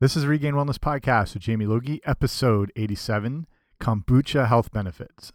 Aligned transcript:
This 0.00 0.14
is 0.14 0.26
Regained 0.26 0.54
Wellness 0.54 0.78
Podcast 0.78 1.34
with 1.34 1.42
Jamie 1.42 1.66
Logie, 1.66 2.00
episode 2.06 2.70
87 2.76 3.48
Kombucha 3.80 4.46
Health 4.46 4.70
Benefits. 4.70 5.32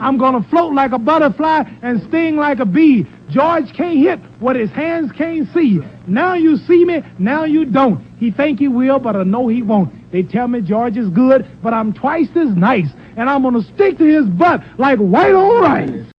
I'm 0.00 0.18
gonna 0.18 0.46
float 0.50 0.72
like 0.72 0.92
a 0.92 1.00
butterfly 1.00 1.64
and 1.82 2.00
sting 2.08 2.36
like 2.36 2.60
a 2.60 2.64
bee. 2.64 3.04
George 3.28 3.72
can't 3.74 3.98
hit 3.98 4.20
what 4.38 4.54
his 4.54 4.70
hands 4.70 5.10
can't 5.10 5.52
see. 5.52 5.80
Now 6.06 6.34
you 6.34 6.58
see 6.58 6.84
me, 6.84 7.02
now 7.18 7.42
you 7.42 7.64
don't. 7.64 8.06
He 8.18 8.30
think 8.30 8.60
he 8.60 8.68
will, 8.68 9.00
but 9.00 9.16
I 9.16 9.24
know 9.24 9.48
he 9.48 9.62
won't. 9.62 10.12
They 10.12 10.22
tell 10.22 10.46
me 10.46 10.60
George 10.60 10.96
is 10.96 11.08
good, 11.08 11.44
but 11.60 11.74
I'm 11.74 11.92
twice 11.92 12.28
as 12.36 12.54
nice, 12.54 12.90
and 13.16 13.28
I'm 13.28 13.42
gonna 13.42 13.62
stick 13.74 13.98
to 13.98 14.04
his 14.04 14.26
butt 14.26 14.62
like 14.78 15.00
white 15.00 15.34
on 15.34 15.60
rice. 15.60 16.11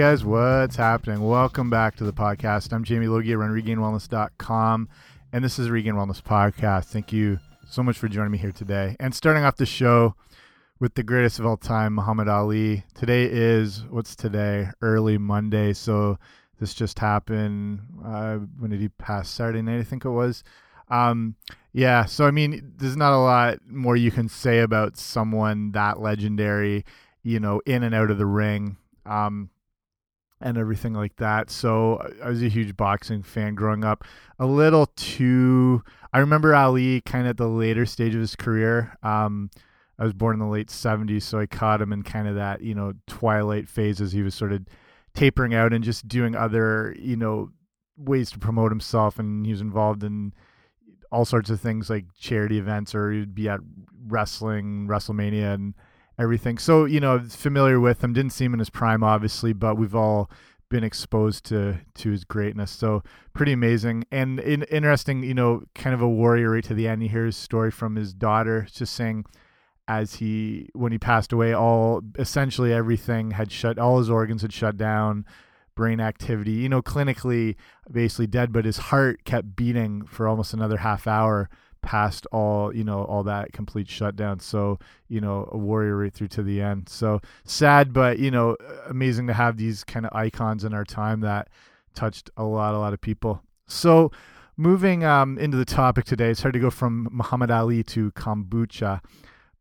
Guys, 0.00 0.24
what's 0.24 0.76
happening? 0.76 1.20
Welcome 1.20 1.68
back 1.68 1.94
to 1.96 2.04
the 2.04 2.12
podcast. 2.14 2.72
I'm 2.72 2.84
Jamie 2.84 3.06
Logie, 3.06 3.34
I 3.34 3.36
run 3.36 3.50
regainedwellness.com, 3.50 4.88
and 5.30 5.44
this 5.44 5.58
is 5.58 5.68
Regained 5.68 5.98
Wellness 5.98 6.22
Podcast. 6.22 6.86
Thank 6.86 7.12
you 7.12 7.38
so 7.68 7.82
much 7.82 7.98
for 7.98 8.08
joining 8.08 8.32
me 8.32 8.38
here 8.38 8.50
today. 8.50 8.96
And 8.98 9.14
starting 9.14 9.44
off 9.44 9.56
the 9.56 9.66
show 9.66 10.14
with 10.78 10.94
the 10.94 11.02
greatest 11.02 11.38
of 11.38 11.44
all 11.44 11.58
time, 11.58 11.92
Muhammad 11.92 12.28
Ali. 12.28 12.82
Today 12.94 13.28
is, 13.30 13.84
what's 13.90 14.16
today? 14.16 14.70
Early 14.80 15.18
Monday. 15.18 15.74
So 15.74 16.18
this 16.58 16.72
just 16.72 16.98
happened. 16.98 17.80
Uh, 18.02 18.36
when 18.58 18.70
did 18.70 18.80
he 18.80 18.88
pass? 18.88 19.28
Saturday 19.28 19.60
night, 19.60 19.80
I 19.80 19.84
think 19.84 20.06
it 20.06 20.10
was. 20.10 20.42
Um, 20.88 21.36
yeah, 21.74 22.06
so 22.06 22.26
I 22.26 22.30
mean, 22.30 22.72
there's 22.78 22.96
not 22.96 23.12
a 23.12 23.20
lot 23.20 23.58
more 23.68 23.96
you 23.96 24.10
can 24.10 24.30
say 24.30 24.60
about 24.60 24.96
someone 24.96 25.72
that 25.72 26.00
legendary, 26.00 26.86
you 27.22 27.38
know, 27.38 27.60
in 27.66 27.82
and 27.82 27.94
out 27.94 28.10
of 28.10 28.16
the 28.16 28.24
ring. 28.24 28.78
Um, 29.04 29.50
and 30.40 30.56
everything 30.56 30.94
like 30.94 31.16
that. 31.16 31.50
So 31.50 31.98
I 32.22 32.28
was 32.28 32.42
a 32.42 32.48
huge 32.48 32.76
boxing 32.76 33.22
fan 33.22 33.54
growing 33.54 33.84
up. 33.84 34.04
A 34.38 34.46
little 34.46 34.86
too. 34.96 35.82
I 36.12 36.18
remember 36.18 36.54
Ali 36.54 37.00
kind 37.02 37.26
of 37.26 37.30
at 37.30 37.36
the 37.36 37.48
later 37.48 37.86
stage 37.86 38.14
of 38.14 38.20
his 38.20 38.36
career. 38.36 38.96
Um, 39.02 39.50
I 39.98 40.04
was 40.04 40.14
born 40.14 40.34
in 40.34 40.40
the 40.40 40.46
late 40.46 40.68
'70s, 40.68 41.22
so 41.22 41.38
I 41.38 41.46
caught 41.46 41.82
him 41.82 41.92
in 41.92 42.02
kind 42.02 42.26
of 42.26 42.34
that 42.36 42.62
you 42.62 42.74
know 42.74 42.94
twilight 43.06 43.68
phase 43.68 44.00
as 44.00 44.12
he 44.12 44.22
was 44.22 44.34
sort 44.34 44.52
of 44.52 44.64
tapering 45.14 45.54
out 45.54 45.72
and 45.72 45.84
just 45.84 46.08
doing 46.08 46.34
other 46.34 46.96
you 46.98 47.16
know 47.16 47.50
ways 47.96 48.30
to 48.30 48.38
promote 48.38 48.72
himself, 48.72 49.18
and 49.18 49.44
he 49.44 49.52
was 49.52 49.60
involved 49.60 50.02
in 50.02 50.32
all 51.12 51.24
sorts 51.24 51.50
of 51.50 51.60
things 51.60 51.90
like 51.90 52.06
charity 52.18 52.58
events, 52.58 52.94
or 52.94 53.12
he'd 53.12 53.34
be 53.34 53.48
at 53.48 53.60
wrestling, 54.06 54.86
WrestleMania, 54.88 55.54
and 55.54 55.74
everything. 56.20 56.58
So, 56.58 56.84
you 56.84 57.00
know, 57.00 57.18
familiar 57.18 57.80
with 57.80 58.04
him. 58.04 58.12
Didn't 58.12 58.32
see 58.32 58.44
him 58.44 58.52
in 58.52 58.58
his 58.58 58.70
prime, 58.70 59.02
obviously, 59.02 59.52
but 59.52 59.76
we've 59.76 59.94
all 59.94 60.30
been 60.68 60.84
exposed 60.84 61.44
to 61.46 61.80
to 61.94 62.10
his 62.10 62.24
greatness. 62.24 62.70
So 62.70 63.02
pretty 63.32 63.52
amazing 63.52 64.04
and 64.12 64.38
in, 64.38 64.62
interesting. 64.64 65.22
You 65.22 65.34
know, 65.34 65.62
kind 65.74 65.94
of 65.94 66.02
a 66.02 66.08
warrior 66.08 66.50
right 66.50 66.64
to 66.64 66.74
the 66.74 66.86
end. 66.86 67.02
You 67.02 67.08
hear 67.08 67.26
his 67.26 67.36
story 67.36 67.70
from 67.70 67.96
his 67.96 68.12
daughter, 68.12 68.66
just 68.72 68.94
saying 68.94 69.24
as 69.88 70.16
he 70.16 70.68
when 70.74 70.92
he 70.92 70.98
passed 70.98 71.32
away, 71.32 71.52
all 71.52 72.02
essentially 72.18 72.72
everything 72.72 73.32
had 73.32 73.50
shut, 73.50 73.78
all 73.78 73.98
his 73.98 74.10
organs 74.10 74.42
had 74.42 74.52
shut 74.52 74.76
down. 74.76 75.24
Brain 75.76 76.00
activity, 76.00 76.50
you 76.50 76.68
know, 76.68 76.82
clinically 76.82 77.54
basically 77.90 78.26
dead, 78.26 78.52
but 78.52 78.66
his 78.66 78.76
heart 78.76 79.24
kept 79.24 79.56
beating 79.56 80.04
for 80.04 80.28
almost 80.28 80.52
another 80.52 80.78
half 80.78 81.06
hour 81.06 81.48
past 81.82 82.26
all 82.32 82.74
you 82.74 82.84
know 82.84 83.04
all 83.04 83.22
that 83.24 83.52
complete 83.52 83.88
shutdown. 83.88 84.40
So 84.40 84.78
you 85.08 85.20
know 85.20 85.48
a 85.52 85.58
warrior 85.58 85.96
right 85.96 86.12
through 86.12 86.28
to 86.28 86.42
the 86.42 86.60
end. 86.60 86.88
So 86.88 87.20
sad 87.44 87.92
but 87.92 88.18
you 88.18 88.30
know 88.30 88.56
amazing 88.88 89.26
to 89.28 89.34
have 89.34 89.56
these 89.56 89.84
kind 89.84 90.06
of 90.06 90.12
icons 90.14 90.64
in 90.64 90.74
our 90.74 90.84
time 90.84 91.20
that 91.20 91.48
touched 91.94 92.30
a 92.36 92.44
lot 92.44 92.74
a 92.74 92.78
lot 92.78 92.92
of 92.92 93.00
people. 93.00 93.42
So 93.66 94.10
moving 94.56 95.04
um, 95.04 95.38
into 95.38 95.56
the 95.56 95.64
topic 95.64 96.04
today 96.04 96.28
it's 96.28 96.42
hard 96.42 96.52
to 96.52 96.60
go 96.60 96.68
from 96.68 97.08
muhammad 97.10 97.50
ali 97.50 97.82
to 97.82 98.12
kombucha 98.12 99.00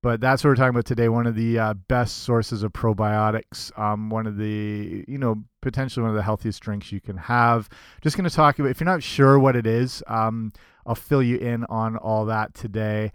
but 0.01 0.21
that's 0.21 0.43
what 0.43 0.49
we're 0.49 0.55
talking 0.55 0.69
about 0.69 0.85
today 0.85 1.09
one 1.09 1.27
of 1.27 1.35
the 1.35 1.59
uh, 1.59 1.73
best 1.73 2.23
sources 2.23 2.63
of 2.63 2.71
probiotics 2.71 3.77
um, 3.77 4.09
one 4.09 4.25
of 4.27 4.37
the 4.37 5.03
you 5.07 5.17
know 5.17 5.35
potentially 5.61 6.01
one 6.01 6.11
of 6.11 6.15
the 6.15 6.23
healthiest 6.23 6.61
drinks 6.61 6.91
you 6.91 7.01
can 7.01 7.17
have 7.17 7.69
just 8.01 8.15
going 8.15 8.27
to 8.29 8.35
talk 8.35 8.59
about 8.59 8.69
if 8.69 8.79
you're 8.79 8.85
not 8.85 9.03
sure 9.03 9.37
what 9.37 9.55
it 9.55 9.67
is 9.67 10.01
um, 10.07 10.51
I'll 10.89 10.95
fill 10.95 11.21
you 11.21 11.37
in 11.37 11.65
on 11.65 11.97
all 11.97 12.25
that 12.25 12.55
today. 12.55 13.11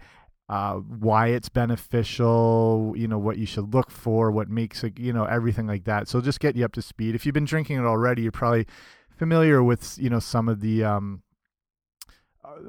Uh, 0.47 0.75
why 0.75 1.27
it's 1.27 1.49
beneficial, 1.49 2.93
you 2.95 3.07
know, 3.07 3.17
what 3.17 3.37
you 3.37 3.45
should 3.45 3.73
look 3.73 3.91
for, 3.91 4.31
what 4.31 4.47
makes 4.47 4.83
it, 4.83 4.97
you 4.97 5.11
know, 5.11 5.25
everything 5.25 5.67
like 5.67 5.83
that. 5.83 6.07
So 6.07 6.21
just 6.21 6.39
get 6.39 6.55
you 6.55 6.63
up 6.63 6.71
to 6.73 6.81
speed. 6.81 7.15
If 7.15 7.25
you've 7.25 7.33
been 7.33 7.45
drinking 7.45 7.79
it 7.79 7.85
already, 7.85 8.21
you're 8.21 8.31
probably 8.31 8.65
familiar 9.09 9.61
with, 9.61 9.97
you 9.99 10.09
know, 10.09 10.19
some 10.19 10.47
of 10.47 10.61
the, 10.61 10.85
um, 10.85 11.23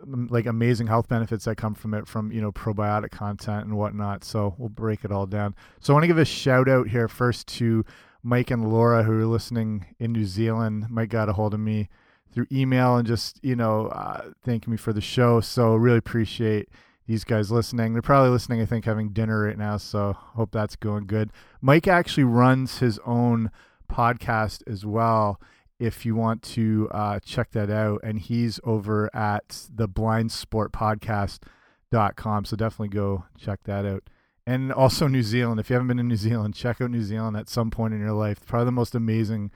like 0.07 0.47
amazing 0.47 0.87
health 0.87 1.09
benefits 1.09 1.45
that 1.45 1.57
come 1.57 1.75
from 1.75 1.95
it 1.95 2.07
from 2.07 2.33
you 2.33 2.41
know 2.41 2.53
probiotic 2.53 3.11
content 3.11 3.65
and 3.65 3.77
whatnot 3.77 4.25
so 4.25 4.55
we'll 4.59 4.69
break 4.69 5.05
it 5.05 5.13
all 5.13 5.27
down 5.27 5.55
so 5.81 5.93
i 5.93 5.95
want 5.95 6.03
to 6.03 6.09
give 6.09 6.19
a 6.19 6.25
shout 6.25 6.69
out 6.69 6.89
here 6.89 7.09
first 7.09 7.47
to 7.47 7.85
mike 8.23 8.51
and 8.51 8.73
laura 8.73 9.03
who 9.03 9.13
are 9.13 9.27
listening 9.27 9.87
in 9.99 10.13
new 10.13 10.25
zealand 10.25 10.87
mike 10.91 11.09
got 11.09 11.29
a 11.29 11.33
hold 11.33 11.55
of 11.55 11.61
me 11.61 11.89
through 12.37 12.47
email 12.53 12.97
and 12.97 13.09
just 13.09 13.43
you 13.43 13.57
know 13.57 13.87
uh, 13.87 14.31
thanking 14.45 14.71
me 14.71 14.77
for 14.77 14.93
the 14.93 15.01
show. 15.01 15.41
So 15.41 15.75
really 15.75 15.97
appreciate 15.97 16.69
these 17.07 17.25
guys 17.25 17.51
listening. 17.51 17.95
They're 17.95 18.03
probably 18.03 18.31
listening, 18.31 18.61
I 18.61 18.67
think, 18.67 18.85
having 18.85 19.09
dinner 19.09 19.45
right 19.45 19.57
now. 19.57 19.79
So 19.79 20.13
hope 20.13 20.51
that's 20.53 20.77
going 20.77 21.07
good. 21.07 21.31
Mike 21.63 21.89
actually 21.89 22.25
runs 22.25 22.79
his 22.79 23.01
own 23.07 23.51
podcast 23.91 24.63
as 24.71 24.85
well. 24.85 25.41
If 25.79 26.07
you 26.07 26.15
want 26.15 26.43
to 26.43 26.89
uh, 26.91 27.21
check 27.21 27.51
that 27.53 27.71
out, 27.71 28.01
and 28.03 28.19
he's 28.19 28.59
over 28.65 29.15
at 29.15 29.69
the 29.73 29.89
blindsportpodcast.com. 29.89 32.45
So 32.45 32.57
definitely 32.57 32.89
go 32.89 33.25
check 33.39 33.61
that 33.65 33.85
out. 33.85 34.05
And 34.47 34.73
also 34.73 35.09
New 35.09 35.23
Zealand. 35.23 35.61
If 35.61 35.69
you 35.69 35.75
haven't 35.75 35.89
been 35.89 35.99
to 35.99 36.03
New 36.03 36.17
Zealand, 36.17 36.55
check 36.59 36.81
out 36.81 36.91
New 36.91 37.03
Zealand 37.03 37.37
at 37.37 37.49
some 37.49 37.71
point 37.71 37.95
in 37.95 38.01
your 38.01 38.13
life. 38.13 38.45
Probably 38.47 38.67
the 38.67 38.73
most 38.73 38.95
amazing 38.95 39.51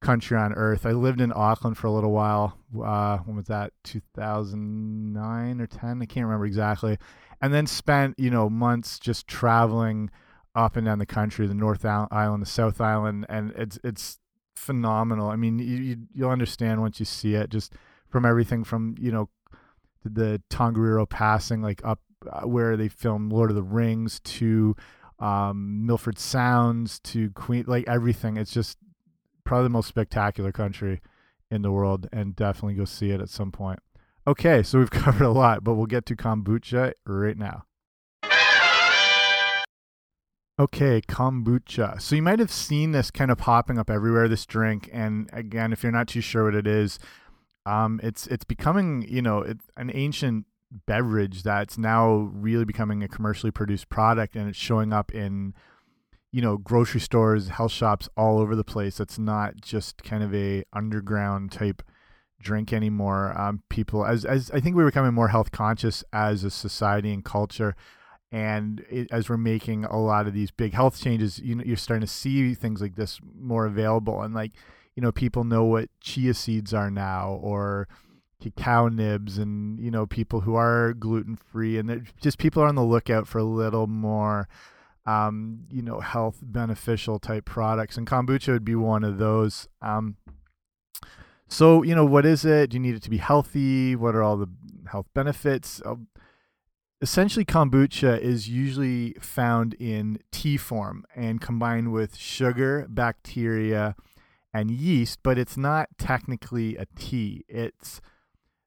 country 0.00 0.36
on 0.36 0.52
earth. 0.52 0.84
I 0.84 0.92
lived 0.92 1.20
in 1.20 1.32
Auckland 1.34 1.78
for 1.78 1.86
a 1.86 1.92
little 1.92 2.12
while. 2.12 2.58
Uh, 2.78 3.18
when 3.18 3.36
was 3.36 3.46
that? 3.46 3.72
2009 3.84 5.60
or 5.60 5.66
10? 5.66 6.02
I 6.02 6.04
can't 6.04 6.26
remember 6.26 6.46
exactly. 6.46 6.98
And 7.40 7.54
then 7.54 7.66
spent, 7.66 8.18
you 8.18 8.30
know, 8.30 8.50
months 8.50 8.98
just 8.98 9.26
traveling 9.26 10.10
up 10.54 10.76
and 10.76 10.86
down 10.86 10.98
the 10.98 11.06
country, 11.06 11.46
the 11.46 11.54
North 11.54 11.84
Island, 11.84 12.42
the 12.42 12.46
South 12.46 12.80
Island, 12.80 13.26
and 13.28 13.52
it's 13.56 13.78
it's 13.82 14.18
phenomenal. 14.54 15.28
I 15.28 15.36
mean, 15.36 15.58
you, 15.58 15.98
you 16.12 16.24
will 16.24 16.30
understand 16.30 16.80
once 16.80 16.98
you 16.98 17.06
see 17.06 17.34
it, 17.34 17.50
just 17.50 17.74
from 18.08 18.24
everything 18.24 18.64
from 18.64 18.94
you 18.98 19.10
know 19.10 19.28
the 20.04 20.42
Tongariro 20.50 21.08
passing, 21.08 21.62
like 21.62 21.80
up 21.84 22.00
uh, 22.30 22.42
where 22.42 22.76
they 22.76 22.88
filmed 22.88 23.32
Lord 23.32 23.50
of 23.50 23.56
the 23.56 23.62
Rings 23.62 24.20
to 24.20 24.76
um, 25.18 25.86
Milford 25.86 26.18
Sounds 26.18 26.98
to 27.00 27.30
Queen, 27.30 27.64
like 27.66 27.86
everything. 27.88 28.36
It's 28.36 28.52
just 28.52 28.78
probably 29.44 29.64
the 29.64 29.70
most 29.70 29.88
spectacular 29.88 30.52
country 30.52 31.00
in 31.50 31.62
the 31.62 31.70
world, 31.70 32.08
and 32.12 32.34
definitely 32.34 32.74
go 32.74 32.84
see 32.84 33.10
it 33.10 33.20
at 33.20 33.28
some 33.28 33.52
point. 33.52 33.80
Okay, 34.26 34.62
so 34.62 34.78
we've 34.78 34.90
covered 34.90 35.24
a 35.24 35.30
lot, 35.30 35.64
but 35.64 35.74
we'll 35.74 35.86
get 35.86 36.06
to 36.06 36.16
kombucha 36.16 36.92
right 37.06 37.36
now. 37.36 37.64
Okay, 40.58 41.00
kombucha. 41.00 42.00
So 42.00 42.14
you 42.14 42.22
might 42.22 42.38
have 42.38 42.50
seen 42.50 42.92
this 42.92 43.10
kind 43.10 43.32
of 43.32 43.38
popping 43.38 43.76
up 43.76 43.90
everywhere. 43.90 44.28
This 44.28 44.46
drink, 44.46 44.88
and 44.92 45.28
again, 45.32 45.72
if 45.72 45.82
you're 45.82 45.90
not 45.90 46.06
too 46.06 46.20
sure 46.20 46.44
what 46.44 46.54
it 46.54 46.66
is, 46.66 47.00
um, 47.66 47.98
it's 48.04 48.28
it's 48.28 48.44
becoming 48.44 49.04
you 49.08 49.20
know 49.20 49.40
it, 49.40 49.58
an 49.76 49.90
ancient 49.92 50.46
beverage 50.86 51.42
that's 51.42 51.76
now 51.76 52.30
really 52.32 52.64
becoming 52.64 53.02
a 53.02 53.08
commercially 53.08 53.50
produced 53.50 53.88
product, 53.88 54.36
and 54.36 54.48
it's 54.48 54.58
showing 54.58 54.92
up 54.92 55.12
in 55.12 55.54
you 56.34 56.40
know 56.40 56.56
grocery 56.56 57.00
stores 57.00 57.48
health 57.48 57.70
shops 57.70 58.08
all 58.16 58.40
over 58.40 58.56
the 58.56 58.64
place 58.64 58.98
it's 58.98 59.20
not 59.20 59.54
just 59.60 60.02
kind 60.02 60.20
of 60.20 60.34
a 60.34 60.64
underground 60.72 61.52
type 61.52 61.80
drink 62.40 62.72
anymore 62.72 63.32
um, 63.40 63.62
people 63.68 64.04
as, 64.04 64.24
as 64.24 64.50
i 64.50 64.58
think 64.58 64.74
we're 64.74 64.84
becoming 64.84 65.14
more 65.14 65.28
health 65.28 65.52
conscious 65.52 66.02
as 66.12 66.42
a 66.42 66.50
society 66.50 67.12
and 67.12 67.24
culture 67.24 67.76
and 68.34 68.84
it, 68.90 69.06
as 69.12 69.28
we're 69.28 69.36
making 69.36 69.84
a 69.84 69.96
lot 69.96 70.26
of 70.26 70.34
these 70.34 70.50
big 70.50 70.74
health 70.74 71.00
changes 71.00 71.38
you 71.38 71.54
know 71.54 71.62
you're 71.64 71.76
starting 71.76 72.04
to 72.04 72.12
see 72.12 72.52
things 72.52 72.82
like 72.82 72.96
this 72.96 73.20
more 73.38 73.64
available 73.64 74.20
and 74.22 74.34
like 74.34 74.50
you 74.96 75.02
know 75.02 75.12
people 75.12 75.44
know 75.44 75.62
what 75.62 75.88
chia 76.00 76.34
seeds 76.34 76.74
are 76.74 76.90
now 76.90 77.38
or 77.40 77.86
cacao 78.42 78.88
nibs 78.88 79.38
and 79.38 79.78
you 79.78 79.90
know 79.90 80.04
people 80.04 80.40
who 80.40 80.56
are 80.56 80.92
gluten 80.94 81.36
free 81.36 81.78
and 81.78 82.08
just 82.20 82.36
people 82.38 82.60
are 82.60 82.66
on 82.66 82.74
the 82.74 82.82
lookout 82.82 83.28
for 83.28 83.38
a 83.38 83.44
little 83.44 83.86
more 83.86 84.48
um, 85.06 85.66
you 85.70 85.82
know, 85.82 86.00
health 86.00 86.38
beneficial 86.40 87.18
type 87.18 87.44
products, 87.44 87.98
and 87.98 88.06
kombucha 88.06 88.48
would 88.48 88.64
be 88.64 88.74
one 88.74 89.04
of 89.04 89.18
those. 89.18 89.68
Um, 89.82 90.16
so, 91.46 91.82
you 91.82 91.94
know, 91.94 92.06
what 92.06 92.24
is 92.24 92.46
it? 92.46 92.70
Do 92.70 92.76
you 92.76 92.80
need 92.80 92.94
it 92.94 93.02
to 93.02 93.10
be 93.10 93.18
healthy? 93.18 93.94
What 93.94 94.14
are 94.14 94.22
all 94.22 94.38
the 94.38 94.48
health 94.90 95.06
benefits? 95.14 95.82
Essentially 97.04 97.44
kombucha 97.44 98.18
is 98.18 98.48
usually 98.48 99.12
found 99.20 99.74
in 99.74 100.20
tea 100.32 100.56
form 100.56 101.04
and 101.14 101.38
combined 101.38 101.92
with 101.92 102.16
sugar, 102.16 102.86
bacteria, 102.88 103.94
and 104.54 104.70
yeast, 104.70 105.18
but 105.22 105.36
it's 105.36 105.58
not 105.58 105.90
technically 105.98 106.78
a 106.78 106.86
tea. 106.96 107.44
It's 107.46 108.00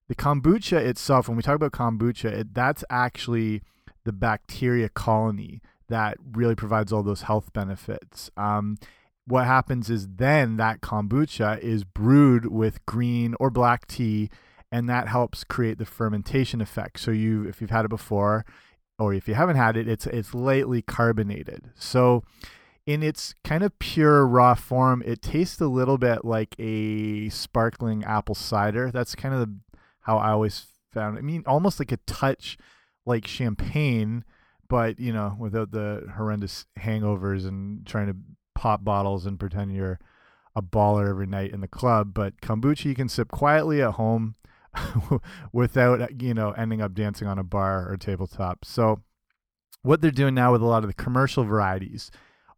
the 0.08 0.14
kombucha 0.14 0.78
itself. 0.78 1.28
When 1.28 1.36
we 1.36 1.42
talk 1.42 1.56
about 1.56 1.72
kombucha, 1.72 2.26
it, 2.26 2.54
that's 2.54 2.84
actually 2.92 3.64
the 4.04 4.14
bacteria 4.14 4.90
colony 4.90 5.60
that 5.90 6.18
really 6.34 6.54
provides 6.54 6.94
all 6.94 7.02
those 7.02 7.24
health 7.24 7.52
benefits. 7.54 8.30
Um, 8.38 8.78
what 9.26 9.48
happens 9.48 9.90
is 9.90 10.08
then 10.08 10.58
that 10.58 10.82
kombucha 10.82 11.58
is 11.58 11.84
brewed 11.84 12.46
with 12.46 12.86
green 12.86 13.34
or 13.40 13.50
black 13.50 13.88
tea 13.88 14.30
and 14.72 14.90
that 14.90 15.08
helps 15.08 15.44
create 15.44 15.78
the 15.78 15.86
fermentation 15.86 16.62
effect. 16.62 17.00
So 17.00 17.12
you, 17.12 17.48
if 17.48 17.62
you've 17.62 17.70
had 17.70 17.86
it 17.86 17.90
before, 17.90 18.46
or 19.00 19.14
if 19.14 19.28
you 19.28 19.36
haven't 19.36 19.56
had 19.56 19.78
it, 19.78 19.88
it's 19.88 20.08
it's 20.08 20.34
lightly 20.34 20.82
carbonated. 20.82 21.72
So 21.76 22.24
in 22.86 23.04
its 23.04 23.36
kind 23.44 23.64
of 23.64 23.78
pure 23.80 24.26
raw 24.26 24.56
form, 24.56 25.04
it 25.06 25.22
tastes 25.22 25.62
a 25.62 25.68
little 25.68 25.98
bit 25.98 26.26
like 26.26 26.56
a 26.58 27.30
sparkling 27.30 28.04
apple 28.04 28.36
cider. 28.36 28.92
That's 28.92 29.14
kind 29.14 29.36
of 29.36 29.42
the, 29.42 29.56
how 30.02 30.18
I 30.18 30.32
always 30.32 30.68
found. 30.94 31.18
It. 31.18 31.20
I 31.20 31.22
mean, 31.22 31.44
almost 31.46 31.80
like 31.80 31.92
a 31.92 31.98
touch 32.08 32.58
like 33.06 33.28
champagne, 33.28 34.24
but 34.68 35.00
you 35.00 35.14
know, 35.14 35.36
without 35.40 35.72
the 35.72 36.12
horrendous 36.16 36.66
hangovers 36.80 37.46
and 37.46 37.86
trying 37.86 38.08
to 38.08 38.16
pop 38.56 38.84
bottles 38.84 39.26
and 39.26 39.40
pretend 39.40 39.76
you're 39.76 40.00
a 40.56 40.62
baller 40.62 41.10
every 41.10 41.28
night 41.28 41.52
in 41.52 41.62
the 41.62 41.68
club. 41.68 42.14
But 42.14 42.42
kombucha 42.42 42.86
you 42.86 42.96
can 42.96 43.10
sip 43.10 43.30
quietly 43.30 43.82
at 43.82 43.92
home 43.92 44.36
without 45.54 46.22
you 46.22 46.34
know 46.34 46.52
ending 46.52 46.82
up 46.82 46.94
dancing 46.94 47.28
on 47.28 47.40
a 47.40 47.44
bar 47.44 47.90
or 47.90 47.98
tabletop. 47.98 48.66
So 48.66 49.02
what 49.84 50.02
they're 50.02 50.12
doing 50.12 50.36
now 50.36 50.52
with 50.52 50.62
a 50.62 50.66
lot 50.66 50.84
of 50.84 50.90
the 50.90 50.94
commercial 50.94 51.44
varieties 51.44 52.12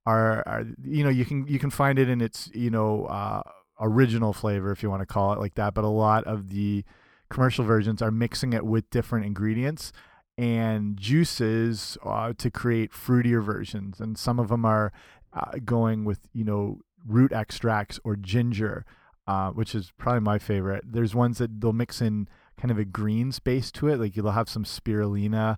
are, 0.06 0.44
are 0.48 0.66
you 0.84 1.04
know 1.04 1.10
you 1.10 1.26
can 1.26 1.48
you 1.48 1.60
can 1.60 1.70
find 1.70 2.00
it 2.00 2.10
in 2.10 2.22
its 2.22 2.50
you 2.54 2.70
know 2.70 3.06
uh, 3.06 3.42
original 3.80 4.34
flavor 4.34 4.72
if 4.72 4.82
you 4.84 4.90
want 4.90 5.02
to 5.02 5.06
call 5.06 5.34
it 5.34 5.40
like 5.40 5.56
that, 5.56 5.74
but 5.74 5.84
a 5.84 5.90
lot 5.90 6.24
of 6.26 6.50
the 6.50 6.84
commercial 7.30 7.64
versions 7.64 8.02
are 8.02 8.12
mixing 8.12 8.54
it 8.54 8.66
with 8.66 8.90
different 8.90 9.26
ingredients 9.26 9.92
and 10.38 10.98
juices 10.98 11.98
uh, 12.04 12.34
to 12.38 12.50
create 12.50 12.92
fruitier 12.92 13.44
versions, 13.44 14.00
and 14.00 14.18
some 14.18 14.40
of 14.40 14.48
them 14.48 14.66
are 14.66 14.92
uh, 15.34 15.52
going 15.64 16.06
with 16.06 16.28
you 16.34 16.44
know 16.44 16.80
root 17.06 17.32
extracts 17.32 18.00
or 18.04 18.16
ginger 18.16 18.86
uh, 19.30 19.52
which 19.52 19.76
is 19.76 19.94
probably 20.00 20.22
my 20.22 20.40
favorite. 20.40 20.84
There's 20.84 21.14
ones 21.14 21.38
that 21.38 21.62
they'll 21.62 21.72
mix 21.72 22.02
in 22.02 22.28
kind 22.60 22.72
of 22.72 22.80
a 22.80 22.84
green 22.84 23.32
space 23.32 23.72
to 23.74 23.88
it, 23.88 24.00
like 24.00 24.18
you'll 24.18 24.32
have 24.32 24.50
some 24.50 24.64
spirulina. 24.64 25.58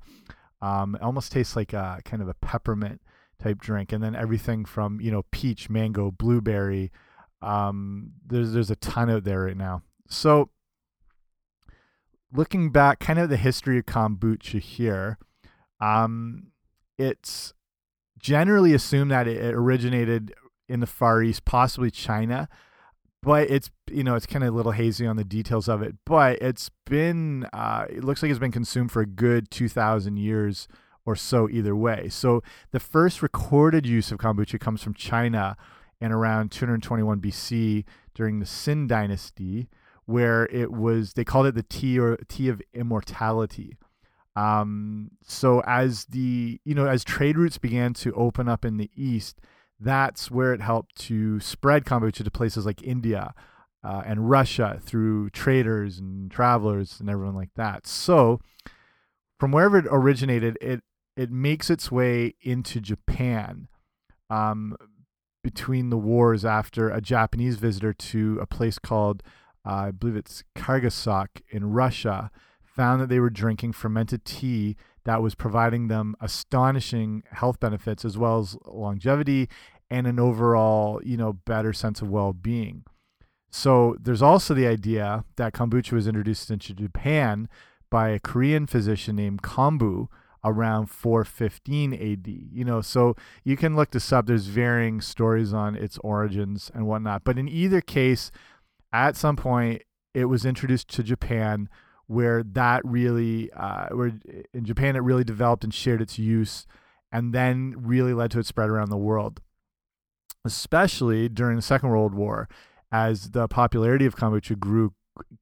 Um, 0.61 0.95
it 0.95 1.01
almost 1.01 1.31
tastes 1.31 1.55
like 1.55 1.71
a 1.71 2.01
kind 2.03 2.21
of 2.21 2.27
a 2.27 2.33
peppermint 2.33 2.99
type 3.41 3.61
drink, 3.61 3.93
and 3.93 4.03
then 4.03 4.13
everything 4.13 4.65
from 4.65 4.99
you 4.99 5.09
know 5.09 5.23
peach, 5.31 5.69
mango, 5.69 6.11
blueberry. 6.11 6.91
Um, 7.41 8.11
there's 8.27 8.51
there's 8.51 8.71
a 8.71 8.75
ton 8.75 9.09
out 9.09 9.23
there 9.23 9.43
right 9.43 9.55
now. 9.55 9.83
So 10.09 10.49
looking 12.33 12.71
back, 12.71 12.99
kind 12.99 13.19
of 13.19 13.29
the 13.29 13.37
history 13.37 13.77
of 13.77 13.85
kombucha 13.85 14.59
here, 14.59 15.17
um, 15.79 16.47
it's 16.97 17.53
generally 18.19 18.73
assumed 18.73 19.11
that 19.11 19.29
it 19.29 19.55
originated 19.55 20.33
in 20.67 20.81
the 20.81 20.87
Far 20.87 21.23
East, 21.23 21.45
possibly 21.45 21.89
China 21.89 22.49
but 23.23 23.49
it's 23.49 23.69
you 23.89 24.03
know 24.03 24.15
it's 24.15 24.25
kind 24.25 24.43
of 24.43 24.53
a 24.53 24.57
little 24.57 24.71
hazy 24.71 25.05
on 25.05 25.15
the 25.15 25.23
details 25.23 25.67
of 25.67 25.81
it 25.81 25.95
but 26.05 26.41
it's 26.41 26.69
been 26.85 27.45
uh, 27.53 27.85
it 27.89 28.03
looks 28.03 28.21
like 28.21 28.29
it's 28.29 28.39
been 28.39 28.51
consumed 28.51 28.91
for 28.91 29.01
a 29.01 29.05
good 29.05 29.49
2000 29.51 30.17
years 30.17 30.67
or 31.03 31.15
so 31.15 31.49
either 31.49 31.75
way. 31.75 32.07
So 32.09 32.43
the 32.71 32.79
first 32.79 33.21
recorded 33.21 33.85
use 33.85 34.11
of 34.11 34.19
kombucha 34.19 34.59
comes 34.59 34.83
from 34.83 34.93
china 34.93 35.57
in 35.99 36.11
around 36.11 36.51
221 36.51 37.19
bc 37.19 37.83
during 38.13 38.39
the 38.39 38.45
Qin 38.45 38.87
dynasty 38.87 39.67
where 40.05 40.45
it 40.47 40.71
was 40.71 41.13
they 41.13 41.23
called 41.23 41.45
it 41.45 41.55
the 41.55 41.63
tea 41.63 41.99
or 41.99 42.17
tea 42.27 42.49
of 42.49 42.61
immortality. 42.73 43.77
Um, 44.35 45.11
so 45.23 45.61
as 45.65 46.05
the 46.05 46.59
you 46.63 46.75
know 46.75 46.87
as 46.87 47.03
trade 47.03 47.37
routes 47.37 47.57
began 47.57 47.93
to 47.95 48.13
open 48.13 48.47
up 48.47 48.65
in 48.65 48.77
the 48.77 48.89
east 48.95 49.39
that's 49.81 50.29
where 50.29 50.53
it 50.53 50.61
helped 50.61 50.95
to 50.95 51.39
spread 51.39 51.85
kombucha 51.85 52.23
to 52.23 52.31
places 52.31 52.65
like 52.65 52.83
India 52.83 53.33
uh, 53.83 54.03
and 54.05 54.29
Russia 54.29 54.79
through 54.81 55.29
traders 55.31 55.97
and 55.97 56.29
travelers 56.29 56.99
and 56.99 57.09
everyone 57.09 57.35
like 57.35 57.53
that. 57.55 57.87
So, 57.87 58.39
from 59.39 59.51
wherever 59.51 59.79
it 59.79 59.87
originated, 59.89 60.57
it 60.61 60.81
it 61.17 61.31
makes 61.31 61.69
its 61.69 61.91
way 61.91 62.35
into 62.41 62.79
Japan. 62.79 63.67
Um, 64.29 64.77
between 65.43 65.89
the 65.89 65.97
wars, 65.97 66.45
after 66.45 66.89
a 66.89 67.01
Japanese 67.01 67.57
visitor 67.57 67.93
to 67.93 68.37
a 68.39 68.45
place 68.45 68.77
called, 68.77 69.23
uh, 69.65 69.73
I 69.73 69.91
believe 69.91 70.15
it's 70.15 70.43
Kargasok 70.55 71.41
in 71.49 71.71
Russia, 71.71 72.29
found 72.63 73.01
that 73.01 73.09
they 73.09 73.19
were 73.19 73.31
drinking 73.31 73.73
fermented 73.73 74.23
tea 74.23 74.75
that 75.05 75.21
was 75.21 75.35
providing 75.35 75.87
them 75.87 76.15
astonishing 76.21 77.23
health 77.31 77.59
benefits 77.59 78.05
as 78.05 78.17
well 78.17 78.39
as 78.39 78.57
longevity 78.65 79.49
and 79.89 80.07
an 80.07 80.19
overall, 80.19 81.01
you 81.03 81.17
know, 81.17 81.33
better 81.33 81.73
sense 81.73 82.01
of 82.01 82.09
well-being. 82.09 82.83
So 83.49 83.97
there's 83.99 84.21
also 84.21 84.53
the 84.53 84.67
idea 84.67 85.25
that 85.35 85.53
kombucha 85.53 85.91
was 85.91 86.07
introduced 86.07 86.49
into 86.49 86.73
Japan 86.73 87.49
by 87.89 88.09
a 88.09 88.19
Korean 88.19 88.65
physician 88.65 89.17
named 89.17 89.41
Kombu 89.41 90.07
around 90.43 90.87
415 90.87 91.93
AD. 91.93 92.27
You 92.27 92.63
know, 92.63 92.81
so 92.81 93.15
you 93.43 93.57
can 93.57 93.75
look 93.75 93.91
this 93.91 94.13
up. 94.13 94.25
There's 94.25 94.47
varying 94.47 95.01
stories 95.01 95.53
on 95.53 95.75
its 95.75 95.97
origins 95.99 96.71
and 96.73 96.87
whatnot. 96.87 97.23
But 97.25 97.37
in 97.37 97.49
either 97.49 97.81
case, 97.81 98.31
at 98.93 99.17
some 99.17 99.35
point, 99.35 99.83
it 100.13 100.25
was 100.25 100.45
introduced 100.45 100.87
to 100.89 101.03
Japan 101.03 101.69
where 102.11 102.43
that 102.43 102.81
really, 102.83 103.49
uh, 103.53 103.87
where 103.91 104.11
in 104.53 104.65
Japan 104.65 104.97
it 104.97 104.99
really 104.99 105.23
developed 105.23 105.63
and 105.63 105.73
shared 105.73 106.01
its 106.01 106.19
use, 106.19 106.67
and 107.09 107.33
then 107.33 107.73
really 107.77 108.13
led 108.13 108.31
to 108.31 108.39
its 108.39 108.49
spread 108.49 108.69
around 108.69 108.89
the 108.89 108.97
world, 108.97 109.39
especially 110.43 111.29
during 111.29 111.55
the 111.55 111.61
Second 111.61 111.87
World 111.87 112.13
War, 112.13 112.49
as 112.91 113.31
the 113.31 113.47
popularity 113.47 114.05
of 114.05 114.17
kombucha 114.17 114.59
grew 114.59 114.93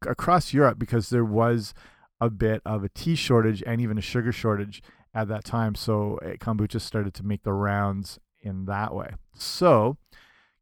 across 0.05 0.53
Europe 0.53 0.77
because 0.77 1.09
there 1.09 1.25
was 1.25 1.73
a 2.21 2.29
bit 2.29 2.61
of 2.65 2.83
a 2.83 2.89
tea 2.89 3.15
shortage 3.15 3.63
and 3.65 3.81
even 3.81 3.97
a 3.97 4.01
sugar 4.01 4.31
shortage 4.31 4.83
at 5.11 5.27
that 5.27 5.45
time. 5.45 5.73
So 5.73 6.17
eh, 6.17 6.35
kombucha 6.39 6.79
started 6.79 7.15
to 7.15 7.23
make 7.23 7.41
the 7.41 7.53
rounds 7.53 8.19
in 8.43 8.65
that 8.65 8.93
way. 8.93 9.13
So 9.33 9.97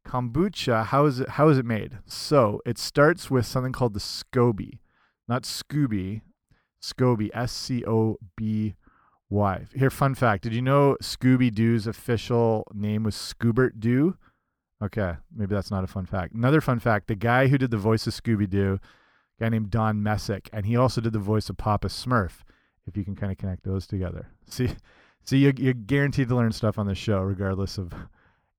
kombucha, 0.06 0.86
how 0.86 1.04
is 1.04 1.20
it? 1.20 1.28
How 1.30 1.50
is 1.50 1.58
it 1.58 1.66
made? 1.66 1.98
So 2.06 2.62
it 2.64 2.78
starts 2.78 3.30
with 3.30 3.44
something 3.44 3.72
called 3.72 3.92
the 3.92 4.00
SCOBY 4.00 4.78
not 5.28 5.42
Scooby, 5.42 6.22
Scoby, 6.82 7.30
S 7.34 7.52
C 7.52 7.84
O 7.86 8.16
B 8.36 8.74
Y. 9.28 9.66
Here, 9.74 9.90
fun 9.90 10.14
fact: 10.14 10.42
Did 10.42 10.54
you 10.54 10.62
know 10.62 10.96
Scooby 11.02 11.54
Doo's 11.54 11.86
official 11.86 12.66
name 12.72 13.02
was 13.02 13.14
Scoobert 13.14 13.78
Doo? 13.78 14.16
Okay, 14.82 15.14
maybe 15.34 15.54
that's 15.54 15.70
not 15.70 15.84
a 15.84 15.88
fun 15.88 16.06
fact. 16.06 16.34
Another 16.34 16.60
fun 16.60 16.78
fact: 16.78 17.08
the 17.08 17.14
guy 17.14 17.48
who 17.48 17.58
did 17.58 17.70
the 17.70 17.76
voice 17.76 18.06
of 18.06 18.14
Scooby 18.14 18.48
Doo, 18.48 18.80
guy 19.38 19.48
named 19.48 19.70
Don 19.70 20.02
Messick, 20.02 20.48
and 20.52 20.66
he 20.66 20.76
also 20.76 21.00
did 21.00 21.12
the 21.12 21.18
voice 21.18 21.50
of 21.50 21.56
Papa 21.56 21.88
Smurf. 21.88 22.42
If 22.86 22.96
you 22.96 23.04
can 23.04 23.14
kind 23.14 23.30
of 23.30 23.36
connect 23.36 23.64
those 23.64 23.86
together, 23.86 24.28
see, 24.48 24.70
see, 25.24 25.38
you're, 25.38 25.52
you're 25.58 25.74
guaranteed 25.74 26.28
to 26.28 26.36
learn 26.36 26.52
stuff 26.52 26.78
on 26.78 26.86
this 26.86 26.96
show, 26.96 27.20
regardless 27.20 27.76
of 27.76 27.92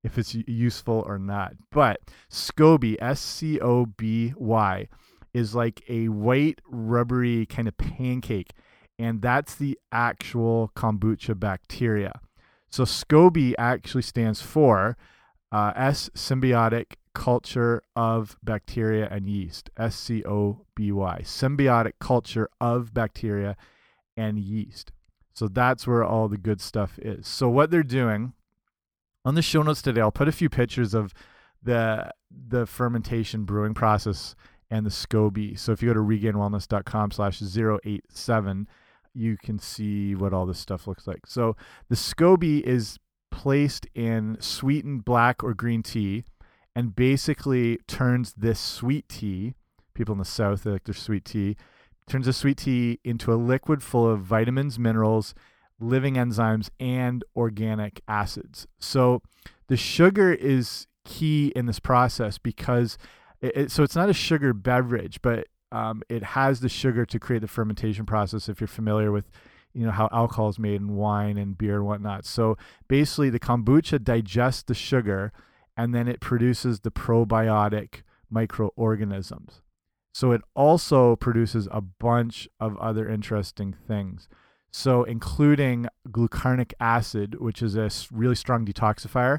if 0.04 0.18
it's 0.18 0.34
useful 0.34 1.02
or 1.06 1.18
not. 1.18 1.54
But 1.72 2.00
Scoby, 2.30 2.96
S 3.00 3.20
C 3.20 3.58
O 3.60 3.86
B 3.86 4.34
Y 4.36 4.88
is 5.32 5.54
like 5.54 5.82
a 5.88 6.08
white 6.08 6.60
rubbery 6.66 7.46
kind 7.46 7.68
of 7.68 7.76
pancake 7.76 8.52
and 8.98 9.22
that's 9.22 9.54
the 9.54 9.78
actual 9.90 10.70
kombucha 10.76 11.38
bacteria. 11.38 12.20
So 12.68 12.84
scoby 12.84 13.54
actually 13.58 14.02
stands 14.02 14.42
for 14.42 14.96
uh, 15.50 15.72
s 15.74 16.10
symbiotic 16.14 16.94
culture 17.14 17.82
of 17.96 18.36
bacteria 18.42 19.08
and 19.10 19.26
yeast 19.26 19.68
s-c-o-b-y 19.76 21.20
symbiotic 21.24 21.92
culture 21.98 22.48
of 22.60 22.94
bacteria 22.94 23.56
and 24.16 24.38
yeast. 24.38 24.92
So 25.32 25.48
that's 25.48 25.86
where 25.86 26.04
all 26.04 26.28
the 26.28 26.38
good 26.38 26.60
stuff 26.60 26.98
is. 26.98 27.26
So 27.26 27.48
what 27.48 27.70
they're 27.70 27.82
doing 27.82 28.34
on 29.24 29.34
the 29.34 29.42
show 29.42 29.62
notes 29.62 29.82
today 29.82 30.00
i'll 30.00 30.10
put 30.10 30.28
a 30.28 30.32
few 30.32 30.48
pictures 30.48 30.94
of 30.94 31.12
the 31.62 32.10
the 32.30 32.66
fermentation 32.66 33.44
brewing 33.44 33.74
process 33.74 34.34
and 34.70 34.86
the 34.86 34.90
SCOBY. 34.90 35.58
So 35.58 35.72
if 35.72 35.82
you 35.82 35.88
go 35.88 35.94
to 35.94 36.00
regainedwellness.com 36.00 37.10
slash 37.10 37.42
087, 37.42 38.68
you 39.12 39.36
can 39.36 39.58
see 39.58 40.14
what 40.14 40.32
all 40.32 40.46
this 40.46 40.58
stuff 40.58 40.86
looks 40.86 41.06
like. 41.06 41.26
So 41.26 41.56
the 41.88 41.96
SCOBY 41.96 42.62
is 42.62 42.98
placed 43.30 43.86
in 43.94 44.36
sweetened 44.40 45.04
black 45.04 45.42
or 45.42 45.54
green 45.54 45.82
tea 45.82 46.24
and 46.74 46.94
basically 46.94 47.78
turns 47.88 48.34
this 48.34 48.60
sweet 48.60 49.08
tea, 49.08 49.54
people 49.94 50.12
in 50.12 50.18
the 50.18 50.24
South, 50.24 50.62
they 50.62 50.70
like 50.70 50.84
their 50.84 50.94
sweet 50.94 51.24
tea, 51.24 51.56
turns 52.08 52.26
the 52.26 52.32
sweet 52.32 52.58
tea 52.58 53.00
into 53.04 53.32
a 53.32 53.34
liquid 53.34 53.82
full 53.82 54.08
of 54.08 54.20
vitamins, 54.20 54.78
minerals, 54.78 55.34
living 55.80 56.14
enzymes, 56.14 56.70
and 56.78 57.24
organic 57.34 58.00
acids. 58.06 58.66
So 58.78 59.22
the 59.68 59.76
sugar 59.76 60.32
is 60.32 60.86
key 61.04 61.52
in 61.56 61.66
this 61.66 61.80
process 61.80 62.38
because 62.38 62.98
it, 63.42 63.56
it, 63.56 63.70
so 63.70 63.82
it's 63.82 63.96
not 63.96 64.08
a 64.08 64.14
sugar 64.14 64.52
beverage, 64.52 65.20
but 65.22 65.46
um, 65.72 66.02
it 66.08 66.22
has 66.22 66.60
the 66.60 66.68
sugar 66.68 67.06
to 67.06 67.18
create 67.18 67.40
the 67.40 67.48
fermentation 67.48 68.06
process. 68.06 68.48
If 68.48 68.60
you're 68.60 68.68
familiar 68.68 69.12
with, 69.12 69.30
you 69.72 69.84
know 69.84 69.92
how 69.92 70.08
alcohol 70.12 70.48
is 70.48 70.58
made 70.58 70.80
in 70.80 70.96
wine 70.96 71.38
and 71.38 71.56
beer 71.56 71.76
and 71.76 71.86
whatnot. 71.86 72.24
So 72.24 72.56
basically, 72.88 73.30
the 73.30 73.40
kombucha 73.40 74.02
digests 74.02 74.62
the 74.62 74.74
sugar, 74.74 75.32
and 75.76 75.94
then 75.94 76.08
it 76.08 76.20
produces 76.20 76.80
the 76.80 76.90
probiotic 76.90 78.02
microorganisms. 78.30 79.62
So 80.12 80.32
it 80.32 80.42
also 80.54 81.16
produces 81.16 81.68
a 81.70 81.80
bunch 81.80 82.48
of 82.58 82.76
other 82.78 83.08
interesting 83.08 83.74
things. 83.86 84.28
So 84.72 85.04
including 85.04 85.86
glucuronic 86.08 86.72
acid, 86.80 87.40
which 87.40 87.62
is 87.62 87.76
a 87.76 87.90
really 88.12 88.34
strong 88.34 88.64
detoxifier, 88.64 89.38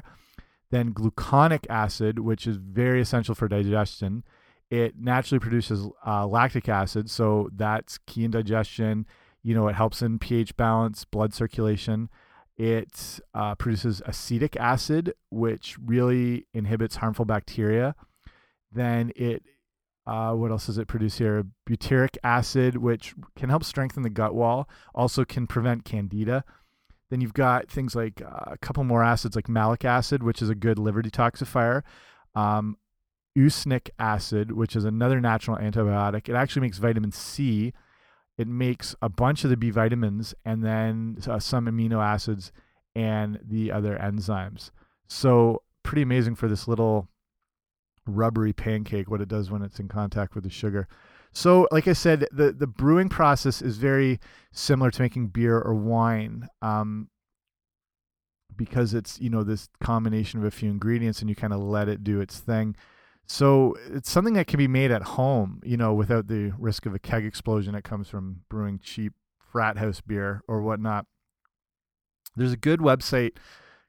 then 0.72 0.94
gluconic 0.94 1.66
acid, 1.68 2.18
which 2.18 2.46
is 2.46 2.56
very 2.56 3.00
essential 3.00 3.34
for 3.34 3.46
digestion. 3.46 4.24
It 4.70 4.98
naturally 4.98 5.38
produces 5.38 5.86
uh, 6.04 6.26
lactic 6.26 6.66
acid, 6.66 7.10
so 7.10 7.50
that's 7.54 7.98
key 8.06 8.24
in 8.24 8.30
digestion. 8.30 9.06
You 9.42 9.54
know, 9.54 9.68
it 9.68 9.74
helps 9.74 10.00
in 10.00 10.18
pH 10.18 10.56
balance, 10.56 11.04
blood 11.04 11.34
circulation. 11.34 12.08
It 12.56 13.20
uh, 13.34 13.54
produces 13.54 14.00
acetic 14.06 14.56
acid, 14.56 15.12
which 15.30 15.76
really 15.78 16.46
inhibits 16.54 16.96
harmful 16.96 17.26
bacteria. 17.26 17.94
Then 18.72 19.12
it, 19.14 19.42
uh, 20.06 20.32
what 20.32 20.50
else 20.50 20.66
does 20.66 20.78
it 20.78 20.88
produce 20.88 21.18
here? 21.18 21.44
Butyric 21.68 22.16
acid, 22.24 22.78
which 22.78 23.14
can 23.36 23.50
help 23.50 23.64
strengthen 23.64 24.04
the 24.04 24.10
gut 24.10 24.34
wall, 24.34 24.70
also 24.94 25.26
can 25.26 25.46
prevent 25.46 25.84
candida. 25.84 26.44
Then 27.12 27.20
you've 27.20 27.34
got 27.34 27.70
things 27.70 27.94
like 27.94 28.22
uh, 28.22 28.52
a 28.52 28.56
couple 28.56 28.84
more 28.84 29.04
acids, 29.04 29.36
like 29.36 29.46
malic 29.46 29.84
acid, 29.84 30.22
which 30.22 30.40
is 30.40 30.48
a 30.48 30.54
good 30.54 30.78
liver 30.78 31.02
detoxifier. 31.02 31.82
Um, 32.34 32.78
usnic 33.36 33.90
acid, 33.98 34.52
which 34.52 34.74
is 34.74 34.86
another 34.86 35.20
natural 35.20 35.58
antibiotic. 35.58 36.30
It 36.30 36.34
actually 36.34 36.62
makes 36.62 36.78
vitamin 36.78 37.12
C. 37.12 37.74
It 38.38 38.48
makes 38.48 38.96
a 39.02 39.10
bunch 39.10 39.44
of 39.44 39.50
the 39.50 39.58
B 39.58 39.68
vitamins 39.68 40.34
and 40.46 40.64
then 40.64 41.18
uh, 41.26 41.38
some 41.38 41.66
amino 41.66 42.02
acids 42.02 42.50
and 42.96 43.38
the 43.44 43.70
other 43.72 43.98
enzymes. 43.98 44.70
So 45.06 45.60
pretty 45.82 46.00
amazing 46.00 46.36
for 46.36 46.48
this 46.48 46.66
little 46.66 47.08
rubbery 48.06 48.54
pancake 48.54 49.10
what 49.10 49.20
it 49.20 49.28
does 49.28 49.50
when 49.50 49.60
it's 49.60 49.78
in 49.78 49.88
contact 49.88 50.34
with 50.34 50.44
the 50.44 50.50
sugar. 50.50 50.88
So, 51.32 51.66
like 51.70 51.88
I 51.88 51.94
said, 51.94 52.26
the 52.30 52.52
the 52.52 52.66
brewing 52.66 53.08
process 53.08 53.62
is 53.62 53.78
very 53.78 54.20
similar 54.52 54.90
to 54.90 55.02
making 55.02 55.28
beer 55.28 55.58
or 55.58 55.74
wine, 55.74 56.48
um, 56.60 57.08
because 58.54 58.92
it's 58.92 59.18
you 59.20 59.30
know 59.30 59.42
this 59.42 59.68
combination 59.82 60.40
of 60.40 60.44
a 60.44 60.50
few 60.50 60.70
ingredients 60.70 61.20
and 61.20 61.30
you 61.30 61.36
kind 61.36 61.52
of 61.52 61.60
let 61.60 61.88
it 61.88 62.04
do 62.04 62.20
its 62.20 62.38
thing. 62.38 62.76
So 63.26 63.74
it's 63.90 64.10
something 64.10 64.34
that 64.34 64.46
can 64.46 64.58
be 64.58 64.68
made 64.68 64.90
at 64.90 65.02
home, 65.02 65.60
you 65.64 65.76
know, 65.76 65.94
without 65.94 66.26
the 66.26 66.52
risk 66.58 66.84
of 66.84 66.94
a 66.94 66.98
keg 66.98 67.24
explosion 67.24 67.72
that 67.72 67.84
comes 67.84 68.08
from 68.08 68.42
brewing 68.50 68.78
cheap 68.82 69.14
frat 69.38 69.78
house 69.78 70.00
beer 70.00 70.42
or 70.46 70.60
whatnot. 70.60 71.06
There's 72.36 72.52
a 72.52 72.58
good 72.58 72.80
website 72.80 73.36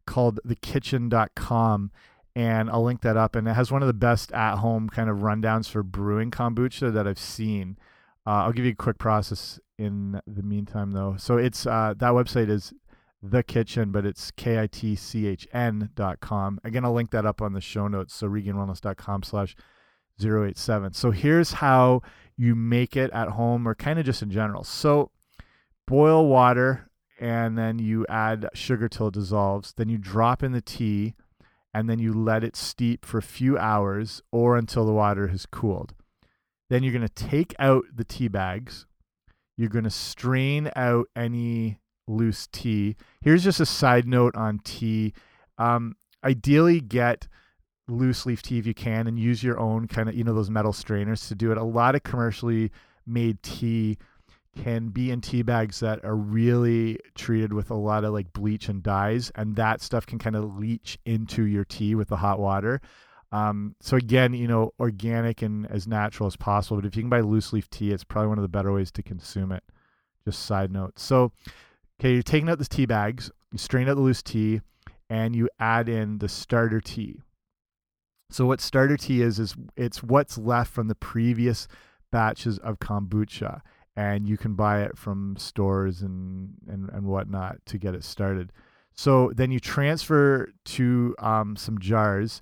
called 0.05 0.39
thekitchn.com 0.45 1.91
and 2.35 2.69
I'll 2.69 2.83
link 2.83 3.01
that 3.01 3.17
up. 3.17 3.35
And 3.35 3.47
it 3.47 3.53
has 3.53 3.71
one 3.71 3.81
of 3.81 3.87
the 3.87 3.93
best 3.93 4.31
at 4.31 4.57
home 4.57 4.89
kind 4.89 5.09
of 5.09 5.17
rundowns 5.17 5.69
for 5.69 5.83
brewing 5.83 6.31
kombucha 6.31 6.93
that 6.93 7.07
I've 7.07 7.19
seen. 7.19 7.77
Uh, 8.25 8.45
I'll 8.45 8.53
give 8.53 8.65
you 8.65 8.71
a 8.71 8.75
quick 8.75 8.97
process 8.97 9.59
in 9.77 10.21
the 10.25 10.43
meantime, 10.43 10.91
though. 10.91 11.15
So 11.17 11.37
it's 11.37 11.65
uh, 11.65 11.93
that 11.97 12.11
website 12.13 12.49
is 12.49 12.73
the 13.21 13.43
kitchen, 13.43 13.91
but 13.91 14.05
it's 14.05 14.31
K 14.31 14.59
I 14.59 14.67
T 14.67 14.95
C 14.95 15.27
H 15.27 15.47
N 15.53 15.89
dot 15.95 16.19
com. 16.19 16.59
Again, 16.63 16.85
I'll 16.85 16.93
link 16.93 17.11
that 17.11 17.25
up 17.25 17.41
on 17.41 17.53
the 17.53 17.61
show 17.61 17.87
notes. 17.87 18.13
So 18.13 18.27
regainedwellness.com 18.27 19.23
slash 19.23 19.55
087. 20.19 20.93
So 20.93 21.11
here's 21.11 21.53
how 21.53 22.01
you 22.37 22.55
make 22.55 22.95
it 22.95 23.11
at 23.11 23.29
home 23.29 23.67
or 23.67 23.75
kind 23.75 23.99
of 23.99 24.05
just 24.05 24.21
in 24.21 24.29
general. 24.29 24.63
So 24.63 25.11
boil 25.87 26.27
water 26.27 26.89
and 27.19 27.57
then 27.57 27.79
you 27.79 28.05
add 28.07 28.49
sugar 28.53 28.89
till 28.89 29.07
it 29.07 29.13
dissolves. 29.13 29.73
Then 29.73 29.89
you 29.89 29.97
drop 29.97 30.43
in 30.43 30.51
the 30.51 30.61
tea 30.61 31.15
and 31.73 31.89
then 31.89 31.99
you 31.99 32.13
let 32.13 32.43
it 32.43 32.55
steep 32.55 33.05
for 33.05 33.17
a 33.17 33.23
few 33.23 33.57
hours 33.57 34.21
or 34.31 34.57
until 34.57 34.85
the 34.85 34.93
water 34.93 35.27
has 35.27 35.45
cooled. 35.45 35.93
Then 36.69 36.83
you're 36.83 36.93
going 36.93 37.07
to 37.07 37.13
take 37.13 37.53
out 37.59 37.85
the 37.93 38.03
tea 38.03 38.27
bags. 38.27 38.85
You're 39.57 39.69
going 39.69 39.83
to 39.83 39.89
strain 39.89 40.71
out 40.75 41.07
any 41.15 41.79
loose 42.07 42.47
tea. 42.51 42.95
Here's 43.21 43.43
just 43.43 43.59
a 43.59 43.65
side 43.65 44.07
note 44.07 44.35
on 44.35 44.59
tea. 44.63 45.13
Um, 45.57 45.95
ideally, 46.23 46.81
get 46.81 47.27
loose 47.87 48.25
leaf 48.25 48.41
tea 48.41 48.59
if 48.59 48.65
you 48.65 48.73
can 48.73 49.07
and 49.07 49.19
use 49.19 49.43
your 49.43 49.59
own 49.59 49.87
kind 49.87 50.09
of, 50.09 50.15
you 50.15 50.23
know, 50.23 50.33
those 50.33 50.49
metal 50.49 50.73
strainers 50.73 51.27
to 51.27 51.35
do 51.35 51.51
it. 51.51 51.57
A 51.57 51.63
lot 51.63 51.95
of 51.95 52.03
commercially 52.03 52.71
made 53.05 53.43
tea 53.43 53.97
can 54.55 54.89
be 54.89 55.11
in 55.11 55.21
tea 55.21 55.41
bags 55.41 55.79
that 55.79 56.03
are 56.05 56.15
really 56.15 56.99
treated 57.15 57.53
with 57.53 57.71
a 57.71 57.75
lot 57.75 58.03
of 58.03 58.13
like 58.13 58.31
bleach 58.33 58.69
and 58.69 58.83
dyes, 58.83 59.31
and 59.35 59.55
that 59.55 59.81
stuff 59.81 60.05
can 60.05 60.19
kind 60.19 60.35
of 60.35 60.57
leach 60.57 60.97
into 61.05 61.43
your 61.43 61.65
tea 61.65 61.95
with 61.95 62.09
the 62.09 62.17
hot 62.17 62.39
water. 62.39 62.81
Um, 63.31 63.75
so 63.81 63.97
again, 63.97 64.33
you 64.33 64.47
know, 64.47 64.73
organic 64.79 65.41
and 65.41 65.65
as 65.71 65.87
natural 65.87 66.27
as 66.27 66.35
possible. 66.35 66.77
But 66.77 66.85
if 66.85 66.95
you 66.95 67.01
can 67.01 67.09
buy 67.09 67.21
loose 67.21 67.51
leaf 67.51 67.67
tea, 67.69 67.91
it's 67.91 68.03
probably 68.03 68.29
one 68.29 68.37
of 68.37 68.43
the 68.43 68.47
better 68.47 68.71
ways 68.71 68.91
to 68.91 69.01
consume 69.01 69.51
it. 69.51 69.63
Just 70.23 70.45
side 70.45 70.71
note. 70.71 70.99
So, 70.99 71.31
okay, 71.99 72.13
you're 72.13 72.21
taking 72.21 72.47
out 72.47 72.59
the 72.59 72.65
tea 72.65 72.85
bags, 72.85 73.31
you 73.51 73.57
strain 73.57 73.89
out 73.89 73.95
the 73.95 74.01
loose 74.01 74.21
tea, 74.21 74.61
and 75.09 75.35
you 75.35 75.49
add 75.59 75.89
in 75.89 76.19
the 76.19 76.29
starter 76.29 76.79
tea. 76.79 77.21
So 78.29 78.45
what 78.45 78.61
starter 78.61 78.97
tea 78.97 79.21
is 79.21 79.39
is 79.39 79.55
it's 79.75 80.01
what's 80.01 80.37
left 80.37 80.71
from 80.71 80.87
the 80.87 80.95
previous 80.95 81.67
batches 82.11 82.59
of 82.59 82.79
kombucha 82.79 83.61
and 83.95 84.27
you 84.27 84.37
can 84.37 84.55
buy 84.55 84.81
it 84.81 84.97
from 84.97 85.35
stores 85.37 86.01
and 86.01 86.53
and 86.67 86.89
and 86.89 87.05
whatnot 87.05 87.57
to 87.67 87.77
get 87.77 87.95
it 87.95 88.03
started. 88.03 88.51
So 88.93 89.31
then 89.35 89.51
you 89.51 89.59
transfer 89.59 90.49
to 90.65 91.15
um, 91.17 91.55
some 91.55 91.79
jars, 91.79 92.41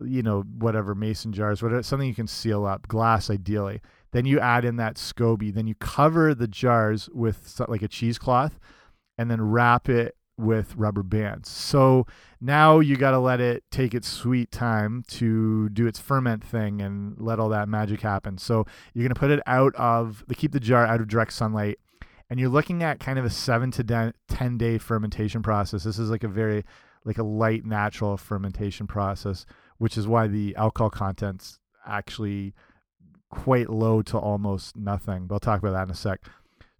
you 0.00 0.22
know, 0.22 0.42
whatever 0.42 0.94
mason 0.94 1.32
jars, 1.32 1.62
whatever 1.62 1.82
something 1.82 2.08
you 2.08 2.14
can 2.14 2.26
seal 2.26 2.66
up, 2.66 2.88
glass 2.88 3.30
ideally. 3.30 3.80
Then 4.10 4.24
you 4.24 4.40
add 4.40 4.64
in 4.64 4.76
that 4.76 4.96
SCOBY. 4.96 5.52
Then 5.54 5.66
you 5.66 5.74
cover 5.76 6.34
the 6.34 6.48
jars 6.48 7.08
with 7.12 7.60
like 7.68 7.82
a 7.82 7.88
cheesecloth, 7.88 8.58
and 9.16 9.30
then 9.30 9.40
wrap 9.40 9.88
it 9.88 10.16
with 10.38 10.74
rubber 10.76 11.02
bands. 11.02 11.50
So 11.50 12.06
now 12.40 12.78
you 12.78 12.96
got 12.96 13.10
to 13.10 13.18
let 13.18 13.40
it 13.40 13.64
take 13.70 13.94
its 13.94 14.08
sweet 14.08 14.50
time 14.50 15.04
to 15.08 15.68
do 15.70 15.86
its 15.86 15.98
ferment 15.98 16.44
thing 16.44 16.80
and 16.80 17.16
let 17.18 17.40
all 17.40 17.48
that 17.48 17.68
magic 17.68 18.00
happen. 18.00 18.38
So 18.38 18.64
you're 18.94 19.02
going 19.02 19.14
to 19.14 19.18
put 19.18 19.30
it 19.30 19.40
out 19.46 19.74
of 19.74 20.24
the 20.28 20.34
keep 20.34 20.52
the 20.52 20.60
jar 20.60 20.86
out 20.86 21.00
of 21.00 21.08
direct 21.08 21.32
sunlight 21.32 21.78
and 22.30 22.38
you're 22.38 22.48
looking 22.48 22.82
at 22.82 23.00
kind 23.00 23.18
of 23.18 23.24
a 23.24 23.30
7 23.30 23.70
to 23.72 24.12
10 24.28 24.58
day 24.58 24.78
fermentation 24.78 25.42
process. 25.42 25.84
This 25.84 25.98
is 25.98 26.10
like 26.10 26.24
a 26.24 26.28
very 26.28 26.64
like 27.04 27.18
a 27.18 27.22
light 27.22 27.64
natural 27.64 28.16
fermentation 28.16 28.86
process, 28.86 29.46
which 29.78 29.96
is 29.96 30.06
why 30.06 30.26
the 30.26 30.54
alcohol 30.56 30.90
content's 30.90 31.58
actually 31.86 32.52
quite 33.30 33.70
low 33.70 34.02
to 34.02 34.18
almost 34.18 34.76
nothing. 34.76 35.26
But 35.26 35.36
I'll 35.36 35.40
talk 35.40 35.60
about 35.60 35.72
that 35.72 35.84
in 35.84 35.90
a 35.90 35.94
sec. 35.94 36.20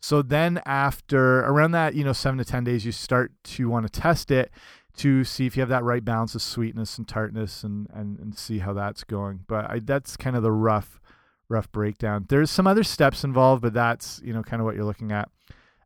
So 0.00 0.22
then 0.22 0.60
after 0.64 1.40
around 1.40 1.72
that, 1.72 1.94
you 1.94 2.04
know, 2.04 2.12
seven 2.12 2.38
to 2.38 2.44
10 2.44 2.64
days, 2.64 2.86
you 2.86 2.92
start 2.92 3.32
to 3.44 3.68
want 3.68 3.90
to 3.90 4.00
test 4.00 4.30
it 4.30 4.50
to 4.98 5.24
see 5.24 5.46
if 5.46 5.56
you 5.56 5.60
have 5.60 5.68
that 5.68 5.84
right 5.84 6.04
balance 6.04 6.34
of 6.34 6.42
sweetness 6.42 6.98
and 6.98 7.06
tartness 7.06 7.62
and, 7.62 7.88
and, 7.92 8.18
and 8.18 8.36
see 8.36 8.58
how 8.58 8.72
that's 8.72 9.04
going. 9.04 9.40
But 9.46 9.70
I, 9.70 9.78
that's 9.80 10.16
kind 10.16 10.36
of 10.36 10.42
the 10.42 10.52
rough, 10.52 11.00
rough 11.48 11.70
breakdown. 11.72 12.26
There's 12.28 12.50
some 12.50 12.66
other 12.66 12.84
steps 12.84 13.24
involved, 13.24 13.62
but 13.62 13.72
that's, 13.72 14.20
you 14.24 14.32
know, 14.32 14.42
kind 14.42 14.60
of 14.60 14.66
what 14.66 14.74
you're 14.74 14.84
looking 14.84 15.12
at. 15.12 15.28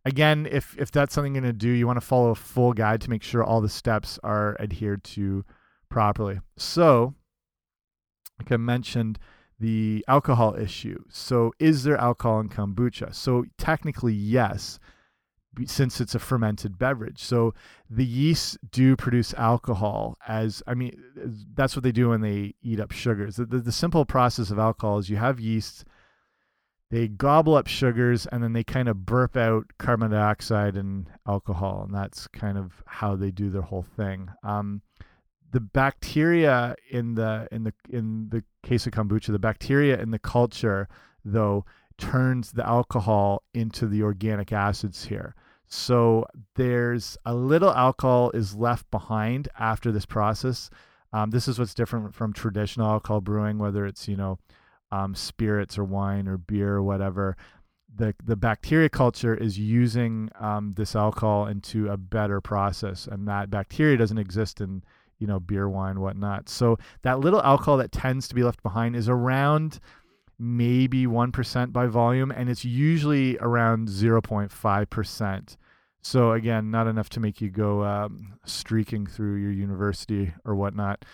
Again, 0.04 0.48
if, 0.50 0.76
if 0.78 0.90
that's 0.90 1.14
something 1.14 1.34
you're 1.34 1.42
going 1.42 1.52
to 1.52 1.58
do, 1.58 1.68
you 1.68 1.86
want 1.86 1.98
to 1.98 2.06
follow 2.06 2.30
a 2.30 2.34
full 2.34 2.72
guide 2.72 3.00
to 3.02 3.10
make 3.10 3.22
sure 3.22 3.44
all 3.44 3.60
the 3.60 3.68
steps 3.68 4.18
are 4.24 4.56
adhered 4.58 5.04
to 5.04 5.44
properly. 5.88 6.40
So, 6.56 7.14
like 8.38 8.50
I 8.50 8.56
mentioned, 8.56 9.18
the 9.62 10.04
alcohol 10.08 10.56
issue. 10.56 11.04
So, 11.08 11.52
is 11.60 11.84
there 11.84 11.96
alcohol 11.96 12.40
in 12.40 12.48
kombucha? 12.48 13.14
So, 13.14 13.44
technically, 13.58 14.12
yes, 14.12 14.80
since 15.66 16.00
it's 16.00 16.16
a 16.16 16.18
fermented 16.18 16.78
beverage. 16.78 17.22
So, 17.22 17.54
the 17.88 18.04
yeasts 18.04 18.58
do 18.72 18.96
produce 18.96 19.32
alcohol, 19.34 20.18
as 20.26 20.64
I 20.66 20.74
mean, 20.74 21.00
that's 21.54 21.76
what 21.76 21.84
they 21.84 21.92
do 21.92 22.08
when 22.08 22.22
they 22.22 22.54
eat 22.60 22.80
up 22.80 22.90
sugars. 22.90 23.36
The, 23.36 23.46
the, 23.46 23.58
the 23.58 23.72
simple 23.72 24.04
process 24.04 24.50
of 24.50 24.58
alcohol 24.58 24.98
is 24.98 25.08
you 25.08 25.16
have 25.16 25.38
yeasts, 25.38 25.84
they 26.90 27.06
gobble 27.06 27.54
up 27.54 27.68
sugars, 27.68 28.26
and 28.26 28.42
then 28.42 28.54
they 28.54 28.64
kind 28.64 28.88
of 28.88 29.06
burp 29.06 29.36
out 29.36 29.66
carbon 29.78 30.10
dioxide 30.10 30.76
and 30.76 31.06
alcohol. 31.26 31.84
And 31.84 31.94
that's 31.94 32.26
kind 32.26 32.58
of 32.58 32.82
how 32.86 33.14
they 33.14 33.30
do 33.30 33.48
their 33.48 33.62
whole 33.62 33.86
thing. 33.96 34.28
Um, 34.42 34.82
the 35.52 35.60
bacteria 35.60 36.74
in 36.90 37.14
the 37.14 37.46
in 37.52 37.64
the 37.64 37.74
in 37.90 38.28
the 38.30 38.42
case 38.62 38.86
of 38.86 38.92
kombucha, 38.92 39.32
the 39.32 39.38
bacteria 39.38 40.00
in 40.00 40.10
the 40.10 40.18
culture 40.18 40.88
though 41.24 41.64
turns 41.98 42.52
the 42.52 42.66
alcohol 42.66 43.42
into 43.54 43.86
the 43.86 44.02
organic 44.02 44.52
acids 44.52 45.04
here. 45.04 45.34
So 45.68 46.26
there's 46.56 47.16
a 47.24 47.34
little 47.34 47.70
alcohol 47.70 48.30
is 48.32 48.56
left 48.56 48.90
behind 48.90 49.48
after 49.58 49.92
this 49.92 50.06
process. 50.06 50.68
Um, 51.12 51.30
this 51.30 51.46
is 51.46 51.58
what's 51.58 51.74
different 51.74 52.14
from 52.14 52.32
traditional 52.32 52.88
alcohol 52.88 53.20
brewing, 53.20 53.58
whether 53.58 53.86
it's 53.86 54.08
you 54.08 54.16
know 54.16 54.38
um, 54.90 55.14
spirits 55.14 55.78
or 55.78 55.84
wine 55.84 56.26
or 56.28 56.38
beer 56.38 56.74
or 56.76 56.82
whatever. 56.82 57.36
The 57.94 58.14
the 58.24 58.36
bacteria 58.36 58.88
culture 58.88 59.34
is 59.34 59.58
using 59.58 60.30
um, 60.40 60.72
this 60.72 60.96
alcohol 60.96 61.46
into 61.46 61.90
a 61.90 61.98
better 61.98 62.40
process, 62.40 63.06
and 63.06 63.28
that 63.28 63.50
bacteria 63.50 63.98
doesn't 63.98 64.18
exist 64.18 64.62
in 64.62 64.82
you 65.22 65.28
know 65.28 65.38
beer, 65.38 65.68
wine, 65.68 66.00
whatnot. 66.00 66.48
So 66.48 66.78
that 67.02 67.20
little 67.20 67.40
alcohol 67.40 67.76
that 67.76 67.92
tends 67.92 68.26
to 68.26 68.34
be 68.34 68.42
left 68.42 68.60
behind 68.64 68.96
is 68.96 69.08
around 69.08 69.78
maybe 70.36 71.06
1% 71.06 71.72
by 71.72 71.86
volume, 71.86 72.32
and 72.32 72.50
it's 72.50 72.64
usually 72.64 73.38
around 73.38 73.86
0.5%. 73.86 75.56
So, 76.02 76.32
again, 76.32 76.72
not 76.72 76.88
enough 76.88 77.08
to 77.10 77.20
make 77.20 77.40
you 77.40 77.50
go 77.50 77.84
um, 77.84 78.32
streaking 78.44 79.06
through 79.06 79.36
your 79.36 79.52
university 79.52 80.34
or 80.44 80.56
whatnot, 80.56 81.04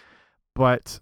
but, 0.54 1.00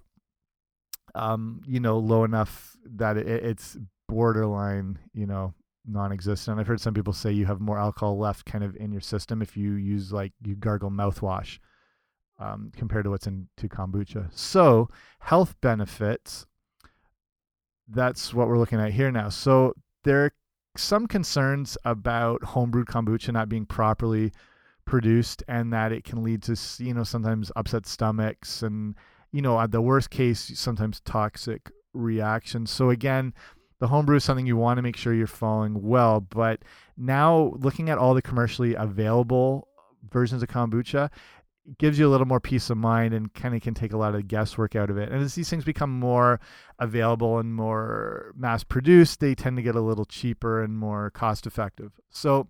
um, 1.15 1.63
you 1.65 1.79
know, 1.79 1.99
low 1.99 2.25
enough 2.25 2.77
that 2.97 3.17
it, 3.17 3.29
it's 3.29 3.79
borderline, 4.09 4.99
you 5.15 5.27
know, 5.27 5.55
non 5.87 6.11
existent. 6.11 6.59
I've 6.59 6.67
heard 6.67 6.81
some 6.81 6.95
people 6.95 7.13
say 7.13 7.31
you 7.31 7.47
have 7.47 7.61
more 7.61 7.79
alcohol 7.79 8.19
left 8.19 8.45
kind 8.47 8.65
of 8.65 8.75
in 8.75 8.91
your 8.91 9.01
system 9.01 9.41
if 9.41 9.57
you 9.57 9.75
use 9.75 10.13
like 10.13 10.33
you 10.45 10.57
gargle 10.57 10.91
mouthwash 10.91 11.61
um, 12.39 12.73
compared 12.77 13.05
to 13.05 13.11
what's 13.11 13.27
in 13.27 13.49
to 13.57 13.69
kombucha. 13.69 14.29
So, 14.33 14.89
health 15.21 15.55
benefits 15.61 16.47
that's 17.89 18.35
what 18.35 18.49
we're 18.49 18.59
looking 18.59 18.81
at 18.81 18.93
here 18.93 19.11
now. 19.11 19.29
So 19.29 19.75
there 20.05 20.25
are 20.25 20.33
some 20.77 21.07
concerns 21.07 21.79
about 21.85 22.41
homebrewed 22.43 22.87
kombucha 22.87 23.33
not 23.33 23.49
being 23.49 23.67
properly 23.67 24.33
produced 24.85 25.43
and 25.49 25.73
that 25.73 25.93
it 25.93 26.05
can 26.05 26.23
lead 26.23 26.43
to 26.43 26.57
you 26.79 26.95
know 26.95 27.03
sometimes 27.03 27.51
upset 27.57 27.87
stomachs 27.87 28.63
and 28.63 28.95
you 29.33 29.43
know 29.43 29.59
at 29.59 29.73
the 29.73 29.81
worst 29.81 30.11
case 30.11 30.53
sometimes 30.55 31.01
toxic 31.01 31.71
reactions. 31.93 32.71
So 32.71 32.91
again, 32.91 33.35
the 33.79 33.89
homebrew 33.89 34.17
is 34.17 34.25
something 34.25 34.47
you 34.47 34.57
want 34.57 34.79
to 34.79 34.83
make 34.83 34.97
sure 34.97 35.15
you're 35.15 35.27
following 35.27 35.83
well, 35.83 36.21
but 36.21 36.61
now 36.97 37.53
looking 37.57 37.91
at 37.91 37.99
all 37.99 38.15
the 38.15 38.23
commercially 38.23 38.75
available 38.75 39.69
versions 40.11 40.43
of 40.43 40.49
kombucha, 40.49 41.11
gives 41.79 41.99
you 41.99 42.07
a 42.07 42.11
little 42.11 42.27
more 42.27 42.41
peace 42.41 42.71
of 42.71 42.77
mind 42.77 43.13
and 43.13 43.33
kind 43.35 43.55
of 43.55 43.61
can 43.61 43.75
take 43.75 43.93
a 43.93 43.97
lot 43.97 44.15
of 44.15 44.29
guesswork 44.29 44.77
out 44.77 44.91
of 44.91 44.99
it. 44.99 45.11
And 45.11 45.23
as 45.23 45.35
these 45.35 45.51
things 45.51 45.65
become 45.65 45.91
more 45.91 46.41
available 46.79 47.39
and 47.39 47.55
more 47.55 48.33
mass 48.37 48.65
produced, 48.65 49.21
they 49.21 49.35
tend 49.35 49.57
to 49.57 49.63
get 49.63 49.75
a 49.75 49.81
little 49.81 50.05
cheaper 50.05 50.63
and 50.63 50.77
more 50.77 51.11
cost 51.11 51.47
effective. 51.47 51.93
So 52.11 52.49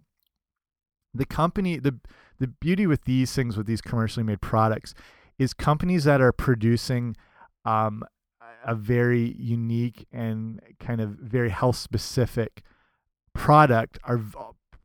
the 1.15 1.25
company 1.25 1.79
the 1.79 1.99
the 2.39 2.47
beauty 2.47 2.87
with 2.87 3.05
these 3.05 3.33
things 3.33 3.57
with 3.57 3.67
these 3.67 3.81
commercially 3.81 4.25
made 4.25 4.41
products 4.41 4.93
is 5.39 5.55
companies 5.55 6.05
that 6.05 6.21
are 6.21 6.33
producing 6.33 7.17
um, 7.65 8.03
a 8.65 8.75
very 8.75 9.35
unique 9.39 10.07
and 10.13 10.61
kind 10.79 11.01
of 11.01 11.11
very 11.11 11.51
health 11.51 11.77
specific 11.77 12.63
product 13.33 13.99
are 14.05 14.21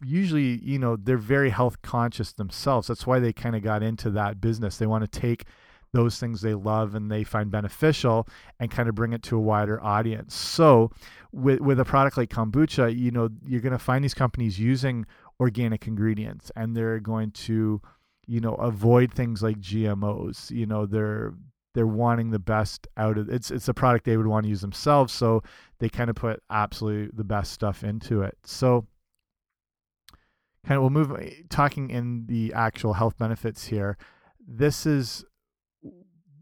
usually, 0.04 0.60
you 0.64 0.80
know, 0.80 0.96
they're 0.96 1.18
very 1.18 1.50
health 1.50 1.82
conscious 1.82 2.34
themselves. 2.34 2.88
That's 2.88 3.06
why 3.08 3.20
they 3.20 3.34
kind 3.34 3.56
of 3.56 3.64
got 3.64 3.84
into 3.84 4.10
that 4.12 4.42
business. 4.42 4.78
They 4.78 4.88
want 4.88 5.10
to 5.10 5.20
take 5.20 5.46
those 5.94 6.20
things 6.20 6.42
they 6.42 6.54
love 6.54 6.96
and 6.96 7.12
they 7.12 7.24
find 7.24 7.52
beneficial 7.52 8.28
and 8.60 8.72
kind 8.72 8.88
of 8.88 8.96
bring 8.96 9.14
it 9.14 9.24
to 9.24 9.38
a 9.38 9.42
wider 9.42 9.82
audience. 9.84 10.34
So, 10.34 10.92
with 11.32 11.60
with 11.60 11.80
a 11.80 11.86
product 11.86 12.18
like 12.18 12.30
kombucha, 12.30 12.98
you 12.98 13.12
know, 13.12 13.30
you're 13.46 13.62
going 13.62 13.72
to 13.72 13.80
find 13.80 14.04
these 14.04 14.14
companies 14.14 14.60
using 14.60 15.06
organic 15.40 15.88
ingredients 15.88 16.52
and 16.56 16.76
they're 16.76 17.00
going 17.00 17.32
to, 17.32 17.82
you 18.28 18.40
know, 18.40 18.56
avoid 18.56 19.14
things 19.14 19.42
like 19.42 19.60
GMOs. 19.60 20.52
You 20.52 20.66
know, 20.66 20.86
they're 20.86 21.34
they're 21.74 21.88
wanting 21.88 22.32
the 22.32 22.40
best 22.40 22.88
out 22.98 23.18
of 23.18 23.30
it's 23.30 23.52
it's 23.52 23.68
a 23.68 23.74
product 23.74 24.06
they 24.06 24.18
would 24.18 24.28
want 24.28 24.46
to 24.46 24.50
use 24.50 24.62
themselves, 24.62 25.14
so 25.14 25.44
they 25.80 25.90
kind 25.90 26.10
of 26.10 26.16
put 26.16 26.42
absolutely 26.50 27.10
the 27.14 27.24
best 27.24 27.52
stuff 27.52 27.84
into 27.84 28.22
it. 28.22 28.38
So, 28.44 28.86
kind 30.66 30.78
of 30.78 30.82
we'll 30.82 30.90
move 30.90 31.12
uh, 31.12 31.26
talking 31.50 31.90
in 31.90 32.26
the 32.28 32.54
actual 32.54 32.94
health 32.94 33.18
benefits 33.18 33.66
here. 33.66 33.98
This 34.46 34.86
is 34.86 35.26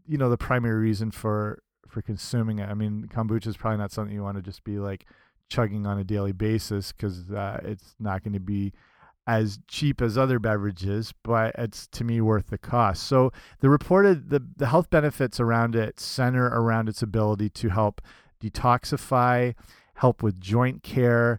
you 0.06 0.18
know 0.18 0.28
the 0.28 0.38
primary 0.38 0.80
reason 0.80 1.10
for 1.10 1.62
for 1.88 2.02
consuming 2.02 2.58
it. 2.58 2.68
I 2.68 2.74
mean, 2.74 3.08
kombucha 3.12 3.46
is 3.46 3.56
probably 3.56 3.78
not 3.78 3.92
something 3.92 4.14
you 4.14 4.22
want 4.22 4.36
to 4.36 4.42
just 4.42 4.64
be 4.64 4.78
like 4.78 5.06
chugging 5.48 5.86
on 5.86 5.98
a 5.98 6.04
daily 6.04 6.32
basis 6.32 6.92
because 6.92 7.30
uh, 7.30 7.60
it's 7.64 7.94
not 7.98 8.22
going 8.22 8.34
to 8.34 8.40
be 8.40 8.72
as 9.26 9.58
cheap 9.68 10.00
as 10.00 10.16
other 10.16 10.38
beverages, 10.38 11.12
but 11.22 11.54
it's 11.58 11.86
to 11.88 12.04
me 12.04 12.20
worth 12.20 12.48
the 12.48 12.58
cost. 12.58 13.02
So 13.04 13.32
the 13.60 13.68
reported 13.68 14.30
the 14.30 14.44
the 14.56 14.66
health 14.66 14.90
benefits 14.90 15.38
around 15.38 15.76
it 15.76 16.00
center 16.00 16.46
around 16.46 16.88
its 16.88 17.02
ability 17.02 17.50
to 17.50 17.68
help 17.68 18.00
detoxify, 18.42 19.54
help 19.94 20.22
with 20.22 20.40
joint 20.40 20.82
care, 20.82 21.38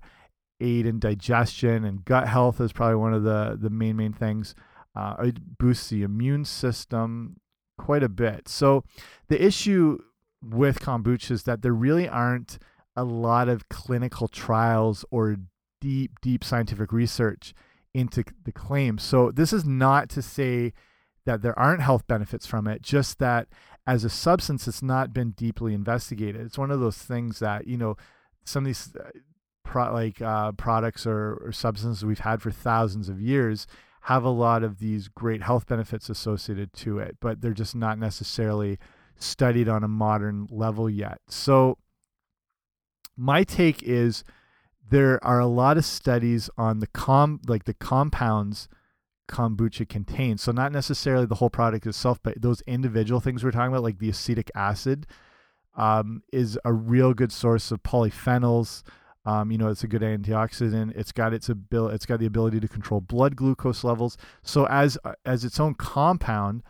aid 0.62 0.86
in 0.86 1.00
digestion 1.00 1.84
and 1.84 2.06
gut 2.06 2.28
health 2.28 2.62
is 2.62 2.72
probably 2.72 2.96
one 2.96 3.14
of 3.14 3.24
the 3.24 3.58
the 3.60 3.70
main 3.70 3.96
main 3.98 4.14
things. 4.14 4.56
Uh, 4.96 5.16
it 5.24 5.58
boosts 5.58 5.90
the 5.90 6.04
immune 6.04 6.46
system 6.46 7.38
quite 7.78 8.04
a 8.04 8.10
bit. 8.10 8.48
So 8.48 8.84
the 9.30 9.44
issue 9.44 10.00
with 10.44 10.80
kombucha 10.80 11.32
is 11.32 11.44
that 11.44 11.62
there 11.62 11.74
really 11.74 12.08
aren't 12.08 12.60
a 12.96 13.04
lot 13.04 13.48
of 13.48 13.70
clinical 13.70 14.28
trials 14.28 15.06
or 15.12 15.38
deep 15.80 16.20
deep 16.22 16.44
scientific 16.44 16.92
research 16.92 17.54
into 17.94 18.24
the 18.44 18.52
claims. 18.52 19.04
So 19.04 19.32
this 19.32 19.52
is 19.52 19.66
not 19.66 20.10
to 20.10 20.22
say 20.22 20.74
that 21.26 21.42
there 21.42 21.58
aren't 21.58 21.82
health 21.82 22.08
benefits 22.08 22.46
from 22.46 22.68
it, 22.68 22.82
just 22.82 23.20
that 23.20 23.48
as 23.88 24.04
a 24.04 24.10
substance, 24.10 24.68
it's 24.68 24.84
not 24.84 25.14
been 25.14 25.32
deeply 25.32 25.74
investigated. 25.74 26.42
It's 26.42 26.58
one 26.58 26.72
of 26.72 26.80
those 26.80 26.98
things 26.98 27.40
that 27.40 27.68
you 27.68 27.78
know 27.78 27.98
some 28.46 28.64
of 28.64 28.68
these 28.68 28.96
uh, 28.96 29.10
pro 29.72 29.94
like 29.94 30.22
uh, 30.22 30.52
products 30.52 31.08
or, 31.08 31.42
or 31.46 31.52
substances 31.54 32.04
we've 32.04 32.20
had 32.20 32.42
for 32.42 32.52
thousands 32.52 33.08
of 33.08 33.22
years 33.22 33.66
have 34.02 34.26
a 34.26 34.30
lot 34.30 34.64
of 34.64 34.80
these 34.80 35.08
great 35.08 35.42
health 35.42 35.66
benefits 35.66 36.10
associated 36.10 36.74
to 36.74 37.00
it, 37.00 37.16
but 37.22 37.40
they're 37.40 37.54
just 37.54 37.74
not 37.76 37.98
necessarily 37.98 38.78
studied 39.16 39.70
on 39.70 39.82
a 39.82 39.88
modern 39.88 40.46
level 40.52 40.90
yet. 40.90 41.20
So 41.30 41.78
my 43.16 43.44
take 43.46 43.82
is 43.82 44.26
there 44.90 45.24
are 45.24 45.40
a 45.40 45.46
lot 45.46 45.78
of 45.78 45.86
studies 45.86 46.50
on 46.58 46.80
the 46.80 46.88
com 46.88 47.40
like 47.48 47.64
the 47.64 47.74
compounds 47.74 48.68
kombucha 49.30 49.88
contains. 49.88 50.42
So 50.42 50.52
not 50.52 50.74
necessarily 50.74 51.26
the 51.26 51.36
whole 51.36 51.50
product 51.50 51.86
itself, 51.86 52.20
but 52.22 52.42
those 52.42 52.62
individual 52.68 53.22
things 53.22 53.42
we're 53.42 53.52
talking 53.52 53.72
about, 53.72 53.84
like 53.84 54.00
the 54.00 54.10
acetic 54.10 54.52
acid, 54.54 55.08
um, 55.78 56.24
is 56.34 56.60
a 56.66 56.74
real 56.74 57.14
good 57.14 57.32
source 57.32 57.72
of 57.72 57.82
polyphenols, 57.84 58.84
um, 59.26 59.52
you 59.52 59.58
know, 59.58 59.68
it's 59.68 59.84
a 59.84 59.88
good 59.88 60.02
antioxidant. 60.02 60.96
It's 60.96 61.12
got 61.12 61.34
its 61.34 61.50
ability. 61.50 61.96
It's 61.96 62.06
got 62.06 62.20
the 62.20 62.26
ability 62.26 62.60
to 62.60 62.68
control 62.68 63.02
blood 63.02 63.36
glucose 63.36 63.84
levels. 63.84 64.18
So 64.42 64.66
as 64.68 64.98
uh, 65.04 65.14
as 65.26 65.46
its 65.46 65.60
own 65.60 65.76
compound, 65.76 66.64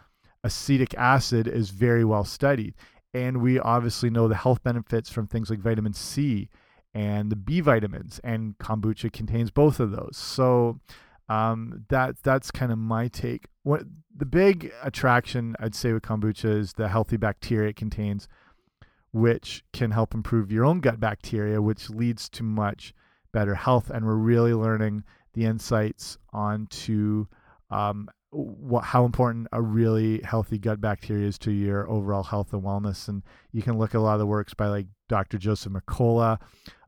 acetic 0.44 0.94
acid 0.96 1.48
is 1.48 1.70
very 1.70 2.04
well 2.04 2.26
studied, 2.26 2.76
and 3.14 3.42
we 3.42 3.60
obviously 3.60 4.10
know 4.10 4.28
the 4.28 4.36
health 4.36 4.64
benefits 4.64 5.10
from 5.10 5.28
things 5.28 5.50
like 5.50 5.60
vitamin 5.60 5.94
C 5.94 6.50
and 6.94 7.32
the 7.32 7.38
B 7.38 7.62
vitamins, 7.62 8.20
and 8.24 8.58
kombucha 8.58 9.14
contains 9.14 9.50
both 9.50 9.80
of 9.80 9.92
those. 9.92 10.18
So 10.18 10.82
um, 11.30 11.86
that 11.88 12.22
that's 12.22 12.52
kind 12.52 12.74
of 12.74 12.78
my 12.78 13.08
take. 13.08 13.46
What 13.64 13.84
the 14.14 14.26
big 14.26 14.74
attraction 14.84 15.56
I'd 15.58 15.76
say 15.76 15.94
with 15.94 16.04
kombucha 16.04 16.58
is 16.58 16.74
the 16.74 16.90
healthy 16.90 17.16
bacteria 17.16 17.70
it 17.70 17.78
contains 17.78 18.28
which 19.12 19.64
can 19.74 19.92
help 19.92 20.14
improve 20.14 20.52
your 20.52 20.66
own 20.66 20.80
gut 20.80 21.00
bacteria, 21.00 21.62
which 21.62 21.90
leads 21.90 22.30
to 22.30 22.44
much 22.44 22.94
better 23.32 23.56
health. 23.56 23.90
And 23.90 24.06
we're 24.06 24.16
really 24.16 24.54
learning 24.54 25.04
the 25.34 25.46
insights 25.46 26.18
onto 26.34 27.26
um, 27.70 28.10
what, 28.32 28.84
how 28.84 29.06
important 29.06 29.48
a 29.52 29.62
really 29.62 30.22
healthy 30.22 30.58
gut 30.58 30.80
bacteria 30.80 31.28
is 31.28 31.38
to 31.40 31.52
your 31.52 31.90
overall 31.90 32.24
health 32.24 32.54
and 32.54 32.64
wellness. 32.64 33.08
And 33.08 33.24
you 33.52 33.62
can 33.62 33.78
look 33.78 33.94
at 33.94 33.98
a 33.98 34.02
lot 34.02 34.14
of 34.14 34.20
the 34.20 34.26
works 34.26 34.54
by 34.54 34.68
like 34.68 34.88
Dr. 35.10 35.38
Joseph 35.38 35.74
Mercola. 35.74 36.40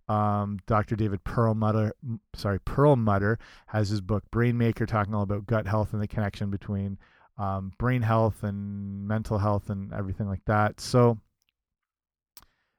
Um, 0.09 0.59
Dr. 0.67 0.97
David 0.97 1.23
Perlmutter, 1.23 1.93
sorry, 2.35 2.59
Perlmutter 2.59 3.39
has 3.67 3.87
his 3.87 4.01
book 4.01 4.23
Brain 4.31 4.57
Maker, 4.57 4.85
talking 4.85 5.15
all 5.15 5.23
about 5.23 5.45
gut 5.45 5.65
health 5.65 5.93
and 5.93 6.01
the 6.01 6.07
connection 6.07 6.49
between 6.49 6.97
um, 7.37 7.71
brain 7.79 8.01
health 8.01 8.43
and 8.43 9.07
mental 9.07 9.37
health 9.37 9.69
and 9.69 9.93
everything 9.93 10.27
like 10.27 10.43
that. 10.45 10.79
So, 10.79 11.17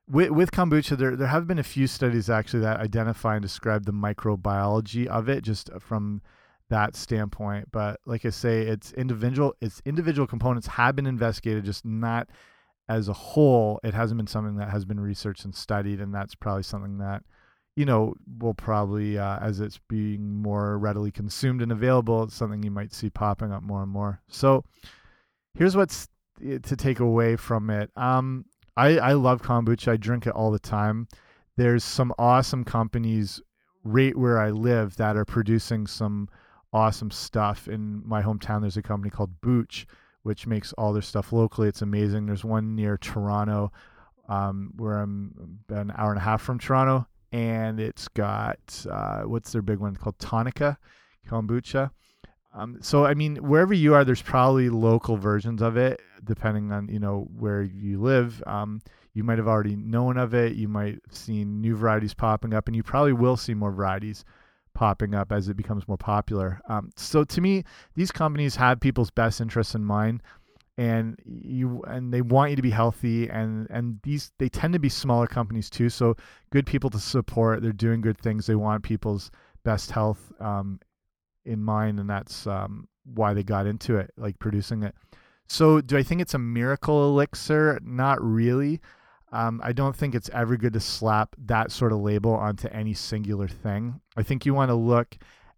with, 0.09 0.31
with 0.31 0.51
kombucha, 0.51 0.97
there 0.97 1.17
there 1.17 1.29
have 1.29 1.47
been 1.47 1.59
a 1.59 1.65
few 1.65 1.87
studies 1.87 2.29
actually 2.29 2.61
that 2.61 2.81
identify 2.81 3.37
and 3.37 3.43
describe 3.43 3.85
the 3.85 3.93
microbiology 3.93 5.07
of 5.07 5.29
it, 5.29 5.43
just 5.43 5.71
from 5.81 6.23
that 6.71 6.97
standpoint. 6.97 7.69
But 7.73 8.01
like 8.07 8.25
I 8.25 8.31
say, 8.31 8.63
it's 8.63 8.93
individual. 8.93 9.55
Its 9.61 9.81
individual 9.85 10.27
components 10.27 10.67
have 10.67 10.97
been 10.97 11.07
investigated, 11.07 11.65
just 11.65 11.85
not 11.85 12.29
as 12.89 13.09
a 13.09 13.15
whole. 13.15 13.81
It 13.83 13.95
hasn't 13.95 14.19
been 14.19 14.27
something 14.27 14.57
that 14.57 14.71
has 14.71 14.85
been 14.85 15.01
researched 15.01 15.45
and 15.45 15.55
studied, 15.55 16.01
and 16.01 16.15
that's 16.15 16.35
probably 16.35 16.65
something 16.65 16.99
that 16.99 17.23
you 17.77 17.85
know, 17.85 18.15
will 18.39 18.55
probably, 18.55 19.19
uh, 19.19 19.39
as 19.41 19.61
it's 19.61 19.81
being 19.89 20.41
more 20.41 20.79
readily 20.79 21.11
consumed 21.11 21.61
and 21.61 21.73
available, 21.73 22.23
it's 22.23 22.35
something 22.35 22.63
you 22.63 22.71
might 22.71 22.93
see 22.93 23.11
popping 23.11 23.53
up 23.53 23.63
more 23.63 23.83
and 23.83 23.91
more. 23.91 24.21
So 24.29 24.65
here's 25.55 25.77
what's 25.77 26.09
eh, 26.45 26.59
to 26.63 26.77
take 26.77 27.01
away 27.01 27.37
from 27.37 27.71
it. 27.71 27.91
Um, 27.97 28.45
I, 28.77 28.99
I 28.99 29.13
love 29.13 29.43
kombucha. 29.43 29.93
I 29.93 29.97
drink 29.97 30.27
it 30.27 30.33
all 30.33 30.51
the 30.51 30.59
time. 30.59 31.09
There's 31.57 31.85
some 31.85 32.13
awesome 32.19 32.65
companies 32.65 33.41
right 33.85 34.17
where 34.17 34.39
I 34.39 34.51
live 34.51 34.97
that 34.97 35.17
are 35.17 35.25
producing 35.25 35.87
some 35.87 36.29
awesome 36.73 37.11
stuff. 37.11 37.69
In 37.69 38.03
my 38.05 38.23
hometown, 38.23 38.61
there's 38.63 38.77
a 38.77 38.83
company 38.83 39.11
called 39.11 39.41
Booch, 39.41 39.87
which 40.23 40.47
makes 40.47 40.73
all 40.73 40.93
their 40.93 41.03
stuff 41.03 41.33
locally. 41.33 41.69
It's 41.69 41.83
amazing. 41.83 42.27
There's 42.27 42.45
one 42.45 42.75
near 42.75 42.97
Toronto, 42.97 43.71
um, 44.29 44.73
where 44.77 44.99
I'm 44.99 45.61
about 45.69 45.83
an 45.83 45.93
hour 45.97 46.11
and 46.11 46.19
a 46.19 46.25
half 46.25 46.43
from 46.43 46.59
Toronto, 46.59 47.07
and 47.31 47.79
it's 47.79 48.09
got 48.09 48.59
uh, 48.91 49.23
what's 49.23 49.53
their 49.53 49.63
big 49.63 49.79
one 49.79 49.95
called 49.95 50.19
Tonica 50.19 50.77
kombucha. 51.29 51.91
Um, 52.55 52.79
so 52.81 53.05
I 53.05 53.15
mean, 53.15 53.37
wherever 53.37 53.75
you 53.75 53.95
are, 53.95 54.05
there's 54.05 54.23
probably 54.23 54.71
local 54.71 55.17
versions 55.17 55.61
of 55.61 55.77
it, 55.77 56.01
depending 56.23 56.73
on 56.73 56.89
you 56.89 57.01
know 57.01 57.29
where 57.37 57.63
you 57.63 58.01
live. 58.01 58.43
Um, 58.47 58.81
you 59.13 59.25
might 59.25 59.39
have 59.39 59.49
already 59.49 59.77
known 59.77 60.17
of 60.17 60.35
it. 60.35 60.55
You 60.55 60.69
might 60.69 61.01
have 61.07 61.17
seen 61.17 61.61
new 61.61 61.77
varieties 61.77 62.15
popping 62.15 62.55
up, 62.55 62.67
and 62.69 62.77
you 62.77 62.83
probably 62.83 63.13
will 63.13 63.37
see 63.37 63.55
more 63.55 63.73
varieties 63.73 64.25
popping 64.73 65.15
up 65.15 65.33
as 65.33 65.49
it 65.49 65.57
becomes 65.57 65.87
more 65.87 65.97
popular. 65.97 66.61
Um, 66.69 66.91
so 66.97 67.25
to 67.25 67.41
me, 67.41 67.65
these 67.95 68.11
companies 68.11 68.57
have 68.57 68.81
people's 68.81 69.11
best 69.11 69.41
interests 69.41 69.75
in 69.75 69.85
mind 69.85 70.23
and 70.77 71.17
you 71.25 71.83
and 71.87 72.13
they 72.13 72.21
want 72.21 72.51
you 72.51 72.57
to 72.57 72.63
be 72.63 72.71
healthy 72.71 73.29
and 73.29 73.69
and 73.71 74.01
these 74.03 74.33
they 74.39 74.49
tend 74.49 74.73
to 74.73 74.81
be 74.81 74.89
smaller 74.89 75.27
companies 75.27 75.71
too 75.71 75.89
so 75.89 76.17
good 76.51 76.67
people 76.67 76.91
to 76.91 76.99
support 76.99 77.63
they're 77.63 77.73
doing 77.73 78.01
good 78.01 78.19
things 78.19 78.47
they 78.47 78.57
want 78.57 78.83
people's 78.83 79.31
best 79.63 79.93
health 79.93 80.33
um, 80.41 80.81
in 81.45 81.63
mind 81.63 81.99
and 81.99 82.09
that's 82.09 82.47
um, 82.47 82.89
why 83.05 83.35
they 83.35 83.43
got 83.43 83.67
into 83.67 83.97
it 83.97 84.11
like 84.17 84.39
producing 84.39 84.83
it 84.83 84.95
so 85.47 85.81
do 85.81 85.97
i 85.97 86.03
think 86.03 86.21
it's 86.21 86.35
a 86.35 86.39
miracle 86.39 87.05
elixir 87.05 87.79
not 87.83 88.23
really 88.23 88.81
um, 89.33 89.61
i 89.65 89.73
don't 89.73 89.97
think 89.97 90.15
it's 90.15 90.31
ever 90.31 90.57
good 90.57 90.73
to 90.73 90.81
slap 90.81 91.35
that 91.39 91.71
sort 91.71 91.93
of 91.93 91.99
label 91.99 92.33
onto 92.33 92.69
any 92.69 92.95
singular 92.95 93.49
thing 93.49 94.01
i 94.17 94.23
think 94.23 94.47
you 94.47 94.55
want 94.55 94.71
to 94.71 94.75
look 94.75 95.17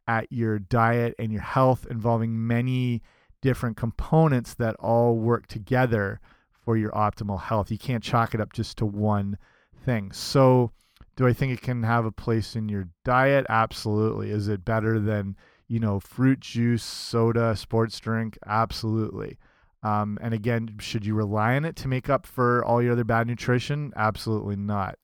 at 0.08 0.30
your 0.30 0.58
diet 0.58 1.14
and 1.18 1.32
your 1.32 1.42
health 1.42 1.86
involving 1.90 2.46
many 2.46 3.02
different 3.42 3.76
components 3.76 4.54
that 4.54 4.76
all 4.76 5.16
work 5.16 5.46
together 5.46 6.20
for 6.64 6.76
your 6.76 6.90
optimal 6.92 7.40
health. 7.40 7.70
You 7.70 7.78
can't 7.78 8.02
chalk 8.02 8.34
it 8.34 8.40
up 8.40 8.52
just 8.52 8.78
to 8.78 8.86
one 8.86 9.38
thing. 9.84 10.12
So, 10.12 10.72
do 11.16 11.26
I 11.26 11.32
think 11.32 11.52
it 11.52 11.62
can 11.62 11.82
have 11.82 12.04
a 12.04 12.12
place 12.12 12.56
in 12.56 12.68
your 12.68 12.88
diet? 13.04 13.46
Absolutely. 13.48 14.30
Is 14.30 14.48
it 14.48 14.64
better 14.64 14.98
than, 14.98 15.36
you 15.68 15.80
know, 15.80 16.00
fruit 16.00 16.40
juice, 16.40 16.84
soda, 16.84 17.56
sports 17.56 17.98
drink? 18.00 18.38
Absolutely. 18.46 19.38
Um, 19.82 20.18
and 20.20 20.34
again, 20.34 20.76
should 20.80 21.06
you 21.06 21.14
rely 21.14 21.56
on 21.56 21.64
it 21.64 21.76
to 21.76 21.88
make 21.88 22.08
up 22.08 22.26
for 22.26 22.64
all 22.64 22.82
your 22.82 22.92
other 22.92 23.04
bad 23.04 23.26
nutrition? 23.26 23.92
Absolutely 23.94 24.56
not. 24.56 24.96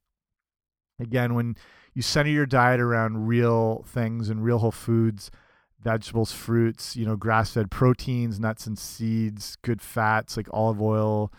Again, 0.98 1.34
when 1.34 1.56
you 1.94 2.02
center 2.02 2.30
your 2.30 2.46
diet 2.46 2.80
around 2.80 3.26
real 3.26 3.84
things 3.86 4.28
and 4.28 4.42
real 4.44 4.58
whole 4.58 4.72
foods, 4.72 5.30
vegetables, 5.80 6.32
fruits, 6.32 6.96
you 6.96 7.04
know, 7.04 7.16
grass-fed 7.16 7.70
proteins, 7.70 8.40
nuts 8.40 8.66
and 8.66 8.78
seeds, 8.78 9.56
good 9.62 9.82
fats 9.82 10.36
like 10.36 10.48
olive 10.52 10.80
oil, 10.80 11.32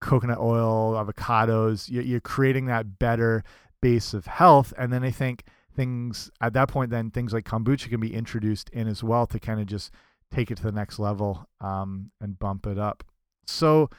coconut 0.00 0.38
oil, 0.38 0.94
avocados. 0.94 1.88
You're 1.88 2.20
creating 2.20 2.66
that 2.66 2.98
better 2.98 3.44
base 3.80 4.14
of 4.14 4.26
health, 4.26 4.72
and 4.76 4.92
then 4.92 5.04
I 5.04 5.10
think 5.10 5.44
things 5.76 6.30
at 6.40 6.54
that 6.54 6.68
point, 6.68 6.90
then 6.90 7.10
things 7.10 7.32
like 7.32 7.44
kombucha 7.44 7.88
can 7.88 8.00
be 8.00 8.14
introduced 8.14 8.68
in 8.70 8.88
as 8.88 9.04
well 9.04 9.26
to 9.26 9.38
kind 9.38 9.60
of 9.60 9.66
just 9.66 9.92
take 10.32 10.50
it 10.50 10.56
to 10.56 10.62
the 10.62 10.72
next 10.72 10.98
level 10.98 11.46
um, 11.60 12.10
and 12.20 12.38
bump 12.38 12.66
it 12.66 12.78
up. 12.78 13.04
So 13.46 13.90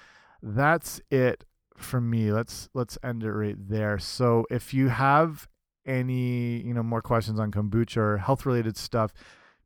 that's 0.42 1.00
it 1.10 1.46
for 1.78 2.02
me. 2.02 2.32
Let's 2.32 2.70
let's 2.74 2.98
end 3.04 3.24
it 3.24 3.32
right 3.32 3.56
there. 3.58 4.00
So 4.00 4.46
if 4.50 4.74
you 4.74 4.90
have 4.90 5.48
any 5.86 6.62
you 6.64 6.74
know 6.74 6.84
more 6.84 7.02
questions 7.02 7.40
on 7.40 7.52
kombucha 7.52 7.98
or 7.98 8.18
health 8.18 8.46
related 8.46 8.76
stuff 8.76 9.14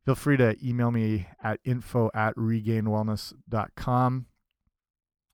feel 0.04 0.14
free 0.14 0.36
to 0.36 0.56
email 0.64 0.90
me 0.90 1.26
at 1.42 1.60
info 1.64 2.10
at 2.14 2.34
regainedwellness.com 2.36 4.26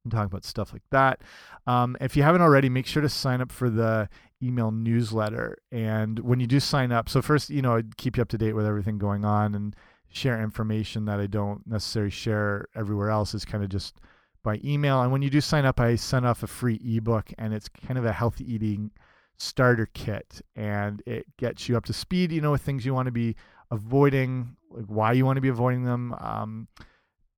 and 0.04 0.12
talk 0.12 0.26
about 0.26 0.44
stuff 0.44 0.72
like 0.72 0.82
that. 0.90 1.20
Um, 1.66 1.96
if 2.00 2.16
you 2.16 2.22
haven't 2.22 2.42
already, 2.42 2.68
make 2.68 2.86
sure 2.86 3.02
to 3.02 3.08
sign 3.08 3.40
up 3.40 3.50
for 3.50 3.70
the 3.70 4.08
email 4.42 4.70
newsletter. 4.70 5.59
And 5.72 6.18
when 6.20 6.40
you 6.40 6.46
do 6.46 6.61
sign 6.61 6.92
up, 6.92 7.09
so 7.09 7.22
first, 7.22 7.51
you 7.51 7.62
know, 7.62 7.77
I 7.77 7.83
keep 7.96 8.16
you 8.16 8.22
up 8.22 8.29
to 8.31 8.38
date 8.38 8.55
with 8.55 8.66
everything 8.66 8.98
going 8.98 9.24
on 9.24 9.55
and 9.55 9.74
share 10.11 10.42
information 10.42 11.05
that 11.07 11.20
I 11.20 11.27
don't 11.27 11.66
necessarily 11.66 12.11
share 12.11 12.66
everywhere 12.74 13.11
else 13.11 13.35
is 13.35 13.44
kind 13.44 13.62
of 13.62 13.70
just 13.70 14.01
by 14.42 14.61
email. 14.64 15.03
And 15.03 15.12
when 15.12 15.22
you 15.22 15.31
do 15.31 15.40
sign 15.40 15.64
up, 15.64 15.81
I 15.81 15.96
send 15.96 16.27
off 16.27 16.42
a 16.42 16.46
free 16.46 16.81
ebook 16.85 17.31
and 17.38 17.53
it's 17.53 17.68
kind 17.68 17.98
of 17.98 18.05
a 18.05 18.12
healthy 18.12 18.51
eating 18.53 18.90
starter 19.37 19.88
kit 19.94 20.40
and 20.57 21.03
it 21.07 21.27
gets 21.37 21.68
you 21.68 21.77
up 21.77 21.85
to 21.87 21.92
speed, 21.92 22.33
you 22.33 22.40
know, 22.40 22.53
with 22.53 22.62
things 22.62 22.85
you 22.85 22.94
want 22.94 23.07
to 23.07 23.12
be 23.12 23.37
avoiding, 23.70 24.57
like 24.70 24.87
why 24.87 25.12
you 25.12 25.24
want 25.24 25.37
to 25.37 25.42
be 25.42 25.48
avoiding 25.48 25.85
them. 25.85 26.14
Um, 26.14 26.68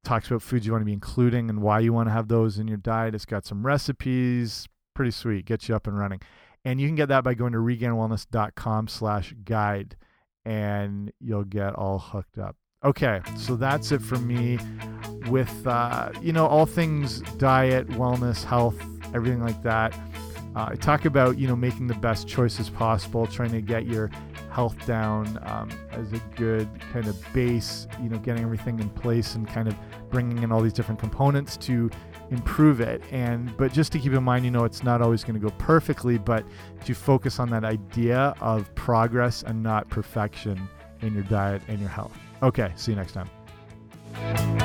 talks 0.05 0.29
about 0.29 0.43
foods 0.43 0.65
you 0.65 0.73
want 0.73 0.83
to 0.83 0.87
be 0.87 0.93
including 0.93 1.51
and 1.51 1.61
why 1.61 1.79
you 1.79 1.93
want 1.93 2.09
to 2.09 2.13
have 2.13 2.29
those 2.29 2.59
in 2.59 2.69
your 2.69 2.79
diet. 2.79 3.15
It's 3.15 3.27
got 3.27 3.45
some 3.45 3.67
recipes, 3.67 4.67
pretty 4.95 5.11
sweet, 5.11 5.45
gets 5.45 5.69
you 5.69 5.77
up 5.77 5.87
and 5.87 5.99
running. 5.99 6.21
And 6.65 6.81
you 6.81 6.89
can 6.89 6.95
get 6.95 7.09
that 7.09 7.25
by 7.25 7.35
going 7.35 7.53
to 7.53 7.59
regainedwellness.com 7.59 8.89
slash 8.89 9.35
guide 9.45 9.97
and 10.45 11.13
you'll 11.21 11.45
get 11.45 11.75
all 11.75 11.99
hooked 11.99 12.39
up. 12.39 12.57
Okay, 12.83 13.21
so 13.37 13.57
that's 13.57 13.93
it 13.93 14.01
for 14.01 14.17
me 14.17 14.59
with, 15.29 15.67
uh, 15.67 16.11
you 16.23 16.33
know, 16.33 16.47
all 16.47 16.65
things 16.65 17.21
diet, 17.37 17.87
wellness, 17.89 18.43
health, 18.43 18.81
everything 19.15 19.43
like 19.43 19.63
that. 19.63 19.95
Uh, 20.57 20.69
I 20.71 20.75
talk 20.77 21.05
about, 21.05 21.39
you 21.39 21.47
know, 21.47 21.55
making 21.55 21.87
the 21.87 21.95
best 21.95 22.27
choices 22.27 22.71
possible, 22.71 23.27
trying 23.27 23.53
to 23.53 23.61
get 23.61 23.87
your 23.87 24.11
health 24.51 24.85
down 24.87 25.39
um, 25.43 25.71
as 25.93 26.13
a 26.13 26.19
good 26.35 26.69
kind 26.93 27.07
of 27.07 27.33
base, 27.33 27.87
you 28.03 28.09
know, 28.09 28.19
getting 28.19 28.43
everything 28.43 28.81
in 28.81 28.89
place 28.91 29.35
and 29.35 29.47
kind 29.47 29.69
of 29.69 29.77
bringing 30.11 30.43
in 30.43 30.51
all 30.51 30.61
these 30.61 30.73
different 30.73 30.99
components 30.99 31.57
to 31.59 31.89
improve 32.31 32.81
it. 32.81 33.03
And 33.11 33.57
but 33.57 33.73
just 33.73 33.93
to 33.93 33.99
keep 33.99 34.13
in 34.13 34.23
mind, 34.23 34.45
you 34.45 34.51
know, 34.51 34.65
it's 34.65 34.83
not 34.83 35.03
always 35.03 35.25
going 35.25 35.35
to 35.35 35.41
go 35.41 35.55
perfectly, 35.59 36.19
but 36.19 36.45
to 36.85 36.95
focus 36.95 37.39
on 37.39 37.51
that 37.51 37.65
idea 37.65 38.35
of 38.41 38.73
progress 38.75 39.43
and 39.43 39.63
not 39.63 39.89
perfection 39.89 40.69
in 41.03 41.15
your 41.15 41.25
diet 41.25 41.63
and 41.69 41.81
your 41.81 41.89
health. 41.89 42.17
Okay, 42.43 42.73
see 42.77 42.93
you 42.93 42.97
next 42.97 43.13
time. 43.13 44.60